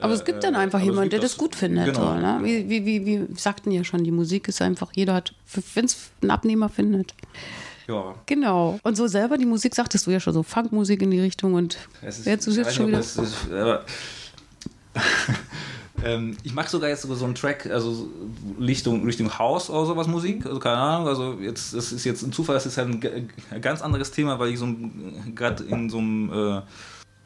Aber 0.00 0.12
es 0.12 0.24
gibt 0.24 0.44
dann 0.44 0.54
äh, 0.54 0.58
einfach 0.58 0.80
jemanden, 0.80 1.10
der 1.10 1.20
das 1.20 1.36
gut 1.36 1.56
findet. 1.56 1.86
Genau. 1.86 2.14
So, 2.14 2.14
ne? 2.14 2.40
wie, 2.42 2.68
wie, 2.68 2.86
wie, 2.86 3.06
wie 3.06 3.26
sagten 3.36 3.70
ja 3.70 3.84
schon, 3.84 4.04
die 4.04 4.10
Musik 4.10 4.48
ist 4.48 4.62
einfach, 4.62 4.92
jeder 4.94 5.14
hat, 5.14 5.34
wenn 5.74 5.84
es 5.84 6.10
einen 6.22 6.30
Abnehmer 6.30 6.68
findet. 6.68 7.14
Ja. 7.88 8.14
Genau. 8.26 8.78
Und 8.82 8.96
so 8.96 9.06
selber 9.06 9.38
die 9.38 9.46
Musik, 9.46 9.74
sagtest 9.74 10.06
du 10.06 10.10
ja 10.10 10.20
schon 10.20 10.34
so, 10.34 10.42
Funkmusik 10.42 11.02
in 11.02 11.10
die 11.10 11.20
Richtung 11.20 11.54
und 11.54 11.78
Es 12.02 12.18
ist, 12.18 12.26
jetzt 12.26 12.46
du 12.46 12.50
ich 12.50 12.56
sitzt 12.56 12.74
schon 12.74 12.88
wieder. 12.88 13.00
ist, 13.00 13.18
aber 13.50 13.84
ähm, 16.04 16.36
ich 16.42 16.52
mache 16.54 16.68
sogar 16.68 16.90
jetzt 16.90 17.02
so 17.02 17.24
einen 17.24 17.34
Track, 17.34 17.66
also 17.66 17.92
so 17.92 18.08
Richtung, 18.60 19.04
Richtung 19.04 19.38
House 19.38 19.70
oder 19.70 19.86
sowas 19.86 20.06
Musik, 20.06 20.44
also 20.44 20.58
keine 20.58 20.76
Ahnung, 20.76 21.08
also 21.08 21.38
jetzt, 21.40 21.72
das 21.74 21.92
ist 21.92 22.04
jetzt 22.04 22.22
ein 22.22 22.32
Zufall, 22.32 22.56
das 22.56 22.66
ist 22.66 22.76
halt 22.76 22.88
ein, 22.88 23.30
ein 23.50 23.60
ganz 23.62 23.80
anderes 23.80 24.10
Thema, 24.10 24.38
weil 24.38 24.50
ich 24.50 24.58
so 24.58 24.68
gerade 25.34 25.64
in 25.64 25.88
so 25.88 25.98
einem 25.98 26.30
äh, 26.32 26.62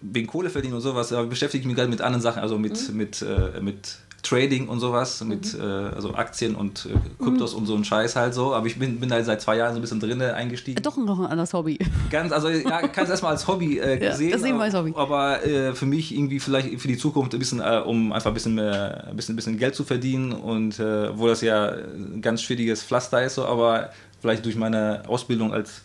wegen 0.03 0.27
Kohle 0.27 0.51
verdienen 0.51 0.75
und 0.75 0.81
sowas, 0.81 1.13
aber 1.13 1.27
beschäftige 1.27 1.63
ich 1.63 1.67
mich 1.67 1.77
gerade 1.77 1.89
mit 1.91 2.01
anderen 2.01 2.23
Sachen, 2.23 2.43
also 2.43 2.59
mit, 2.59 2.91
Mhm. 2.91 2.97
mit, 2.97 3.23
äh, 3.23 3.61
mit 3.61 3.97
Trading 4.25 4.69
und 4.69 4.79
sowas, 4.79 5.23
mit 5.25 5.53
äh, 5.55 5.61
also 5.61 6.15
Aktien 6.15 6.55
und 6.55 6.87
äh, 6.87 6.95
Mhm. 6.95 7.25
Kryptos 7.25 7.55
und 7.55 7.67
so 7.67 7.75
ein 7.75 7.85
Scheiß 7.85 8.15
halt 8.15 8.35
so, 8.35 8.55
aber 8.55 8.67
ich 8.69 8.79
bin, 8.79 9.01
bin 9.01 9.09
da 9.09 9.23
seit 9.25 9.41
zwei 9.43 9.57
Jahren 9.57 9.73
so 9.73 9.79
ein 9.79 9.83
bisschen 9.83 9.99
drin 9.99 10.23
eingestiegen. 10.23 10.81
Doch 10.81 10.97
noch 10.97 11.19
ein 11.19 11.27
anderes 11.27 11.53
Hobby. 11.53 11.77
Ganz, 12.09 12.31
also 12.31 12.49
ja, 12.49 12.87
kann 12.87 13.03
es 13.05 13.11
erstmal 13.11 13.33
als 13.33 13.49
Hobby 13.49 13.79
äh, 13.81 14.01
Ja, 14.05 14.15
sehen, 14.15 14.31
das 14.31 14.43
sehen 14.43 14.57
wir 14.57 14.63
als 14.63 14.75
Hobby. 14.75 14.93
aber 14.95 15.45
äh, 15.45 15.75
für 15.75 15.87
mich 15.87 16.15
irgendwie 16.15 16.39
vielleicht 16.39 16.81
für 16.81 16.87
die 16.89 16.97
Zukunft 16.97 17.33
ein 17.35 17.41
bisschen, 17.41 17.61
äh, 17.61 17.83
um 17.85 18.13
einfach 18.13 18.31
ein 18.31 18.35
bisschen 18.35 18.55
mehr, 18.55 19.09
ein 19.09 19.17
bisschen, 19.17 19.33
ein 19.33 19.37
bisschen 19.37 19.59
Geld 19.59 19.75
zu 19.75 19.83
verdienen 19.83 20.31
und 20.33 20.79
äh, 20.79 21.19
wo 21.19 21.27
das 21.27 21.41
ja 21.41 21.71
ein 21.71 22.23
ganz 22.23 22.43
schwieriges 22.43 22.83
Pflaster 22.85 23.25
ist, 23.25 23.35
so, 23.35 23.45
aber 23.45 23.91
vielleicht 24.21 24.45
durch 24.45 24.55
meine 24.55 25.03
Ausbildung 25.09 25.53
als 25.53 25.83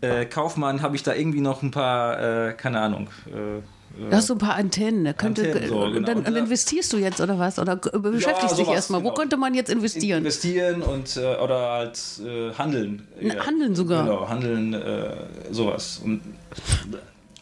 äh, 0.00 0.24
Kaufmann 0.26 0.82
habe 0.82 0.96
ich 0.96 1.02
da 1.02 1.14
irgendwie 1.14 1.40
noch 1.40 1.62
ein 1.62 1.70
paar, 1.70 2.48
äh, 2.48 2.52
keine 2.54 2.80
Ahnung. 2.80 3.08
Äh, 3.26 3.62
Du 3.98 4.16
hast 4.16 4.28
so 4.28 4.34
ein 4.34 4.38
paar 4.38 4.54
Antennen. 4.54 5.02
ne? 5.02 5.14
Könnte, 5.14 5.42
Antennen, 5.42 5.68
so, 5.68 5.80
und 5.82 5.92
genau. 5.94 6.06
dann, 6.06 6.18
Und 6.18 6.28
und 6.28 6.34
da- 6.34 6.38
investierst 6.40 6.92
du 6.92 6.96
jetzt 6.98 7.20
oder 7.20 7.40
was? 7.40 7.58
Oder 7.58 7.74
beschäftigst 7.74 8.56
dich 8.56 8.64
sowas, 8.64 8.76
erstmal. 8.76 9.00
Wo 9.00 9.08
genau. 9.08 9.14
könnte 9.16 9.36
man 9.36 9.52
jetzt 9.52 9.68
investieren? 9.68 10.18
Investieren 10.18 10.80
und 10.82 11.16
äh, 11.16 11.34
oder 11.42 11.70
halt 11.72 11.98
äh, 12.24 12.52
handeln. 12.54 13.02
N- 13.20 13.44
handeln 13.44 13.74
sogar? 13.74 14.04
Genau, 14.04 14.28
handeln, 14.28 14.74
äh, 14.74 15.16
sowas. 15.50 16.00
Und 16.04 16.20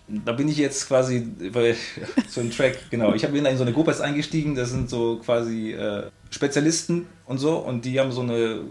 da 0.09 0.33
bin 0.33 0.49
ich 0.49 0.57
jetzt 0.57 0.89
quasi 0.89 1.21
bei 1.53 1.77
so 2.29 2.41
einem 2.41 2.51
Track, 2.51 2.91
genau. 2.91 3.15
Ich 3.15 3.27
bin 3.27 3.45
in 3.45 3.57
so 3.57 3.63
eine 3.63 3.73
Gruppe 3.73 3.91
jetzt 3.91 4.01
eingestiegen, 4.01 4.55
das 4.55 4.71
sind 4.71 4.89
so 4.89 5.21
quasi 5.25 5.73
äh, 5.73 6.05
Spezialisten 6.31 7.07
und 7.27 7.39
so 7.39 7.59
und 7.59 7.85
die 7.85 8.01
haben 8.01 8.13
so 8.13 8.23
eine, 8.23 8.63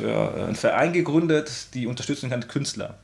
äh, 0.00 0.42
einen 0.42 0.56
Verein 0.56 0.92
gegründet, 0.92 1.74
die 1.74 1.86
unterstützen 1.86 2.30
kann 2.30 2.46
Künstler. 2.48 2.98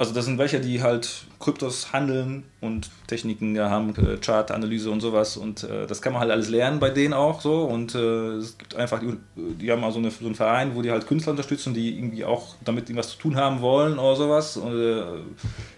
Also 0.00 0.14
das 0.14 0.24
sind 0.24 0.38
welche, 0.38 0.60
die 0.60 0.82
halt 0.82 1.26
Kryptos 1.40 1.92
handeln 1.92 2.44
und 2.62 2.88
Techniken 3.06 3.54
ja, 3.54 3.68
haben, 3.68 3.94
äh, 3.96 4.16
Chartanalyse 4.16 4.90
und 4.90 5.02
sowas 5.02 5.36
und 5.36 5.62
äh, 5.64 5.86
das 5.86 6.00
kann 6.00 6.14
man 6.14 6.20
halt 6.20 6.30
alles 6.30 6.48
lernen 6.48 6.80
bei 6.80 6.88
denen 6.88 7.12
auch 7.12 7.42
so. 7.42 7.64
Und 7.64 7.94
äh, 7.94 8.36
es 8.36 8.56
gibt 8.56 8.74
einfach, 8.76 9.00
die, 9.00 9.18
die 9.36 9.70
haben 9.70 9.84
also 9.84 9.98
eine, 9.98 10.10
so 10.10 10.24
einen 10.24 10.34
Verein, 10.34 10.74
wo 10.74 10.80
die 10.80 10.90
halt 10.90 11.06
Künstler 11.06 11.32
unterstützen, 11.32 11.74
die 11.74 11.98
irgendwie 11.98 12.24
auch 12.24 12.54
damit 12.64 12.88
irgendwas 12.88 13.10
zu 13.10 13.18
tun 13.18 13.36
haben 13.36 13.60
wollen 13.60 13.98
oder 13.98 14.16
sowas, 14.16 14.56
und, 14.56 14.72
äh, 14.72 15.02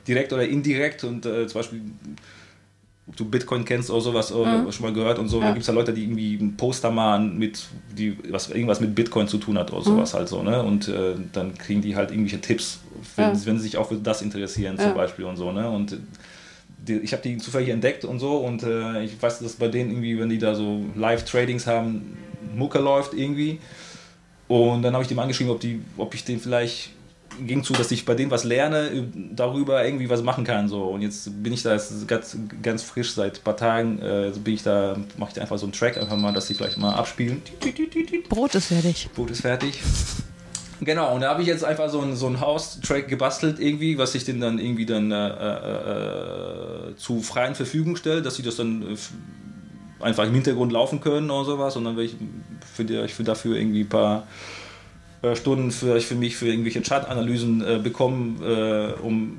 direkt 0.07 0.33
oder 0.33 0.47
indirekt. 0.47 1.03
Und 1.03 1.27
äh, 1.27 1.49
zum 1.49 1.59
Beispiel 1.59 1.81
du 3.17 3.25
Bitcoin 3.27 3.65
kennst 3.65 3.91
oder 3.91 4.01
sowas 4.01 4.33
oder 4.33 4.71
schon 4.73 4.87
mal 4.87 4.93
gehört 4.93 5.19
und 5.19 5.29
so, 5.29 5.41
da 5.41 5.49
gibt 5.51 5.61
es 5.63 5.67
ja 5.67 5.75
Leute, 5.75 5.93
die 5.93 6.03
irgendwie 6.05 6.35
ein 6.37 6.57
Poster 6.57 6.91
malen 6.91 7.39
mit, 7.39 7.63
die 7.97 8.17
was 8.31 8.49
irgendwas 8.51 8.81
mit 8.81 8.95
Bitcoin 8.95 9.29
zu 9.29 9.39
tun 9.39 9.59
hat 9.59 9.73
oder 9.73 9.83
sowas 9.83 10.15
halt 10.15 10.29
so, 10.29 10.43
ne? 10.43 10.63
Und 10.63 10.89
äh, 10.89 11.15
dann 11.33 11.55
kriegen 11.57 11.83
die 11.83 11.95
halt 11.95 12.11
irgendwelche 12.11 12.41
Tipps, 12.41 12.81
wenn, 13.17 13.35
Ja. 13.35 13.47
wenn 13.47 13.57
sie 13.59 13.65
sich 13.65 13.77
auch 13.77 13.89
für 13.89 13.97
das 13.97 14.23
interessieren 14.23 14.77
Ja. 14.79 14.85
zum 14.85 14.95
Beispiel 14.95 15.25
und 15.27 15.37
so, 15.37 15.53
ne? 15.53 15.69
Und 15.69 15.99
die, 16.87 16.95
ich 16.99 17.13
habe 17.13 17.23
die 17.23 17.39
zufällig 17.39 17.69
entdeckt 17.69 18.05
und 18.05 18.19
so 18.19 18.39
und 18.39 18.63
äh, 18.63 19.05
ich 19.05 19.21
weiß, 19.21 19.41
dass 19.41 19.53
bei 19.55 19.69
denen 19.69 19.91
irgendwie, 19.91 20.19
wenn 20.19 20.29
die 20.29 20.39
da 20.39 20.55
so 20.55 20.83
Live-Tradings 20.97 21.67
haben, 21.67 22.17
Mucke 22.57 22.79
läuft 22.81 23.15
irgendwie. 23.15 23.61
Und 24.49 24.83
dann 24.83 24.93
habe 24.95 25.03
ich 25.03 25.09
dem 25.09 25.19
angeschrieben, 25.19 25.53
ob, 25.53 25.61
die, 25.61 25.81
ob 25.97 26.15
ich 26.15 26.25
den 26.25 26.41
vielleicht 26.41 26.91
ging 27.41 27.63
zu, 27.63 27.73
dass 27.73 27.91
ich 27.91 28.05
bei 28.05 28.15
denen 28.15 28.31
was 28.31 28.45
lerne, 28.45 29.09
darüber 29.15 29.85
irgendwie 29.85 30.09
was 30.09 30.23
machen 30.23 30.45
kann. 30.45 30.69
So. 30.69 30.85
Und 30.85 31.03
jetzt 31.03 31.43
bin 31.43 31.53
ich 31.53 31.63
da 31.63 31.77
ganz, 32.07 32.37
ganz 32.63 32.83
frisch 32.83 33.13
seit 33.13 33.39
ein 33.39 33.43
paar 33.43 33.57
Tagen, 33.57 33.99
äh, 34.01 34.33
bin 34.43 34.55
ich 34.55 34.63
da, 34.63 34.97
mache 35.17 35.31
ich 35.31 35.35
da 35.35 35.43
einfach 35.43 35.59
so 35.59 35.67
einen 35.67 35.73
Track 35.73 35.99
einfach 35.99 36.17
mal, 36.17 36.33
dass 36.33 36.47
sie 36.47 36.55
vielleicht 36.55 36.79
mal 36.79 36.95
abspielen. 36.95 37.43
Brot 38.29 38.55
ist 38.55 38.67
fertig. 38.67 39.09
Boot 39.15 39.31
ist 39.31 39.41
fertig. 39.41 39.81
Genau, 40.81 41.15
und 41.15 41.21
da 41.21 41.31
habe 41.31 41.43
ich 41.43 41.49
jetzt 41.49 41.65
einfach 41.65 41.89
so 41.89 42.01
einen, 42.01 42.17
so 42.17 42.41
House-Track 42.41 43.07
gebastelt 43.07 43.61
irgendwie, 43.61 43.99
was 43.99 44.15
ich 44.17 44.25
denen 44.25 44.41
dann 44.41 44.59
irgendwie 44.59 44.85
dann 44.85 45.13
äh, 45.13 45.29
äh, 45.29 46.91
äh, 46.91 46.97
zu 46.97 47.21
freien 47.21 47.55
Verfügung 47.55 47.95
stelle, 47.95 48.21
dass 48.21 48.35
sie 48.35 48.43
das 48.43 48.57
dann 48.57 48.83
äh, 48.83 48.97
einfach 50.05 50.25
im 50.25 50.35
Hintergrund 50.35 50.73
laufen 50.73 51.01
können 51.01 51.31
oder 51.31 51.45
sowas 51.45 51.77
und 51.77 51.85
dann 51.85 51.97
werde 51.97 52.11
ich 52.11 52.17
für, 52.75 52.85
die, 52.85 52.97
ich 52.97 53.17
will 53.17 53.25
dafür 53.25 53.57
irgendwie 53.57 53.83
ein 53.83 53.89
paar 53.89 54.19
äh, 54.19 54.72
Stunden 55.35 55.71
für, 55.71 56.01
für 56.01 56.15
mich 56.15 56.37
für 56.37 56.49
irgendwelche 56.49 56.83
Chartanalysen 56.83 57.63
äh, 57.65 57.79
bekommen, 57.83 58.41
äh, 58.43 58.93
um 59.01 59.39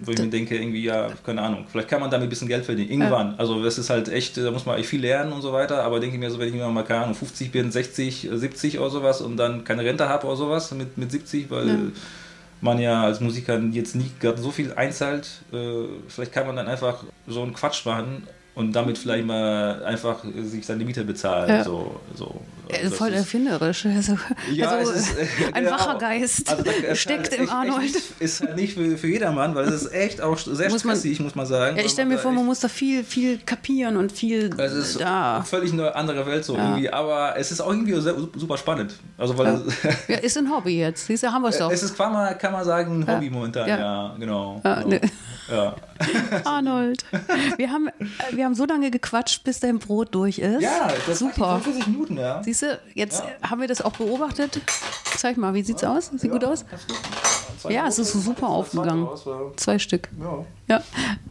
wo 0.00 0.12
ich 0.12 0.18
mir 0.18 0.28
denke, 0.28 0.56
irgendwie, 0.56 0.84
ja, 0.84 1.08
keine 1.26 1.42
Ahnung, 1.42 1.64
vielleicht 1.68 1.88
kann 1.88 2.00
man 2.00 2.08
damit 2.08 2.28
ein 2.28 2.30
bisschen 2.30 2.46
Geld 2.46 2.64
verdienen. 2.64 2.88
Irgendwann. 2.88 3.34
Also 3.36 3.62
das 3.64 3.78
ist 3.78 3.90
halt 3.90 4.08
echt, 4.08 4.36
da 4.36 4.50
muss 4.52 4.64
man 4.64 4.78
echt 4.78 4.88
viel 4.88 5.00
lernen 5.00 5.32
und 5.32 5.42
so 5.42 5.52
weiter, 5.52 5.82
aber 5.82 5.98
denke 5.98 6.14
ich 6.14 6.20
mir 6.20 6.30
so, 6.30 6.38
wenn 6.38 6.46
ich 6.48 6.54
mir 6.54 6.68
mal, 6.68 6.84
keine 6.84 7.00
Ahnung, 7.02 7.16
50 7.16 7.50
bin, 7.50 7.72
60, 7.72 8.30
äh, 8.30 8.38
70 8.38 8.78
oder 8.78 8.90
sowas 8.90 9.20
und 9.20 9.36
dann 9.36 9.64
keine 9.64 9.84
Rente 9.84 10.08
habe 10.08 10.26
oder 10.28 10.36
sowas 10.36 10.70
mit, 10.72 10.96
mit 10.98 11.10
70, 11.10 11.50
weil 11.50 11.66
Ja. 11.68 11.74
man 12.60 12.78
ja 12.78 13.02
als 13.02 13.20
Musiker 13.20 13.58
jetzt 13.72 13.96
nicht 13.96 14.20
gerade 14.20 14.40
so 14.40 14.52
viel 14.52 14.72
einzahlt, 14.74 15.28
äh, 15.52 15.86
vielleicht 16.06 16.32
kann 16.32 16.46
man 16.46 16.54
dann 16.54 16.68
einfach 16.68 17.02
so 17.26 17.42
einen 17.42 17.52
Quatsch 17.54 17.84
machen 17.84 18.22
und 18.58 18.72
damit 18.72 18.98
vielleicht 18.98 19.24
mal 19.24 19.84
einfach 19.84 20.24
sich 20.42 20.66
seine 20.66 20.84
Miete 20.84 21.04
bezahlen. 21.04 21.48
Ja. 21.48 21.62
So, 21.62 22.00
so. 22.16 22.40
Also 22.70 22.96
voll 22.96 23.12
erfinderisch. 23.12 23.86
Also, 23.86 24.18
ja, 24.52 24.70
also 24.70 24.90
ist, 24.90 25.16
äh, 25.16 25.26
ein 25.52 25.64
genau. 25.64 25.76
wacher 25.76 25.96
Geist 25.96 26.50
also 26.50 26.64
steckt 26.94 27.30
halt 27.30 27.40
im 27.40 27.48
Arnold. 27.48 27.84
Echt, 27.84 28.20
ist 28.20 28.40
halt 28.40 28.56
nicht 28.56 28.74
für, 28.74 28.98
für 28.98 29.06
jedermann, 29.06 29.54
weil 29.54 29.68
es 29.68 29.84
ist 29.84 29.92
echt 29.92 30.20
auch 30.20 30.36
sehr 30.36 30.70
muss 30.70 30.80
stressig, 30.80 31.20
man, 31.20 31.26
muss 31.26 31.34
man 31.36 31.46
sagen. 31.46 31.76
Ja, 31.76 31.84
ich 31.84 31.92
stelle 31.92 32.08
mir 32.08 32.18
vor, 32.18 32.32
man 32.32 32.44
muss 32.44 32.58
da 32.58 32.68
viel, 32.68 33.04
viel 33.04 33.38
kapieren 33.38 33.96
und 33.96 34.10
viel. 34.10 34.50
Es 34.58 34.72
ist 34.72 35.00
da. 35.00 35.42
völlig 35.42 35.72
eine 35.72 35.94
andere 35.94 36.26
Welt 36.26 36.44
so 36.44 36.56
ja. 36.56 36.64
irgendwie, 36.64 36.90
aber 36.90 37.36
es 37.38 37.52
ist 37.52 37.60
auch 37.60 37.70
irgendwie 37.70 37.94
super 37.94 38.58
spannend. 38.58 38.94
Also, 39.16 39.38
weil 39.38 39.46
ja. 39.46 39.90
ja 40.08 40.16
ist 40.16 40.36
ein 40.36 40.50
Hobby 40.50 40.80
jetzt. 40.80 41.06
Siehst 41.06 41.22
du, 41.22 41.32
haben 41.32 41.42
wir 41.42 41.50
es 41.50 41.58
doch. 41.58 41.70
Es 41.70 41.84
ist, 41.84 41.96
kann 41.96 42.12
man, 42.12 42.36
kann 42.36 42.52
man 42.52 42.64
sagen, 42.64 43.02
ein 43.02 43.06
Hobby 43.06 43.30
momentan, 43.30 43.68
ja, 43.68 44.14
genau. 44.18 44.60
genau. 44.62 44.88
Ne. 44.88 45.00
Ja. 45.50 45.74
Arnold, 46.44 47.04
wir 47.56 47.70
haben, 47.70 47.88
wir 48.32 48.44
haben 48.44 48.54
so 48.54 48.66
lange 48.66 48.90
gequatscht, 48.90 49.44
bis 49.44 49.60
dein 49.60 49.78
Brot 49.78 50.14
durch 50.14 50.38
ist. 50.38 50.62
Ja, 50.62 50.90
das 51.06 51.18
super. 51.18 51.60
45 51.60 51.86
Minuten, 51.86 52.16
ja. 52.18 52.42
Siehst 52.42 52.62
du, 52.62 52.80
jetzt 52.94 53.22
ja. 53.22 53.50
haben 53.50 53.60
wir 53.60 53.68
das 53.68 53.80
auch 53.80 53.92
beobachtet. 53.92 54.60
Zeig 55.16 55.36
mal, 55.36 55.54
wie 55.54 55.62
sieht's 55.62 55.82
ja. 55.82 55.96
aus? 55.96 56.10
Sieht 56.16 56.30
gut 56.30 56.44
aus? 56.44 56.64
Gut. 56.68 56.80
Ja, 57.68 57.86
es 57.86 57.98
ist 57.98 58.12
super 58.12 58.48
aufgegangen. 58.48 59.08
Zwei 59.56 59.78
Stück. 59.78 60.08
Ja. 60.20 60.44
ja. 60.68 60.82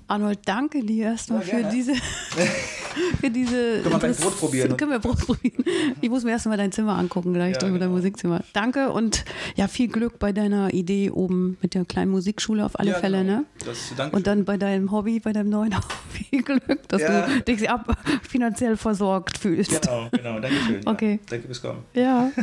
Arnold, 0.08 0.40
danke 0.46 0.84
dir 0.84 1.08
erstmal 1.08 1.42
für 1.42 1.64
diese 1.64 1.94
für 3.20 3.30
diese. 3.30 3.82
Können 3.82 3.92
wir 3.92 4.00
gleich 4.00 4.18
Brot 4.18 4.40
probieren? 4.40 4.78
Können 4.78 4.92
wir 4.92 5.00
Brot 5.00 5.20
probieren? 5.20 5.64
Ich 6.02 6.10
muss 6.10 6.24
mir 6.24 6.32
erstmal 6.32 6.58
dein 6.58 6.72
Zimmer 6.72 6.98
angucken, 6.98 7.34
gleich 7.34 7.56
ja, 7.56 7.68
genau. 7.68 7.78
dein 7.78 7.92
Musikzimmer. 7.92 8.42
Danke 8.54 8.92
und 8.92 9.26
ja, 9.56 9.68
viel 9.68 9.88
Glück 9.88 10.20
bei 10.20 10.32
deiner 10.32 10.74
Idee 10.74 11.12
oben 11.12 11.58
mit 11.62 11.74
der 11.74 11.86
kleinen 11.86 12.12
Musikschule 12.12 12.66
auf 12.66 12.80
alle 12.80 12.92
ja, 12.92 13.00
Fälle, 13.00 13.24
genau. 13.24 13.38
ne? 13.40 13.46
Das, 13.66 14.12
und 14.12 14.28
dann 14.28 14.46
bei 14.46 14.58
deinem 14.58 14.92
Hobby, 14.92 15.20
bei 15.20 15.34
deinem 15.34 15.50
neuen 15.50 15.76
Hobby 15.78 16.42
Glück, 16.42 16.88
dass 16.88 17.02
ja. 17.02 17.28
du 17.28 17.42
dich 17.42 17.70
ab, 17.70 17.98
finanziell 18.28 18.78
versorgt 18.78 19.38
fühlst. 19.38 19.82
Genau, 19.82 20.08
genau, 20.12 20.40
danke 20.40 20.58
schön. 20.66 20.88
Okay. 20.88 21.20
Danke 21.30 21.48
fürs 21.48 21.62
Kommen. 21.62 21.84
Ja. 21.94 22.32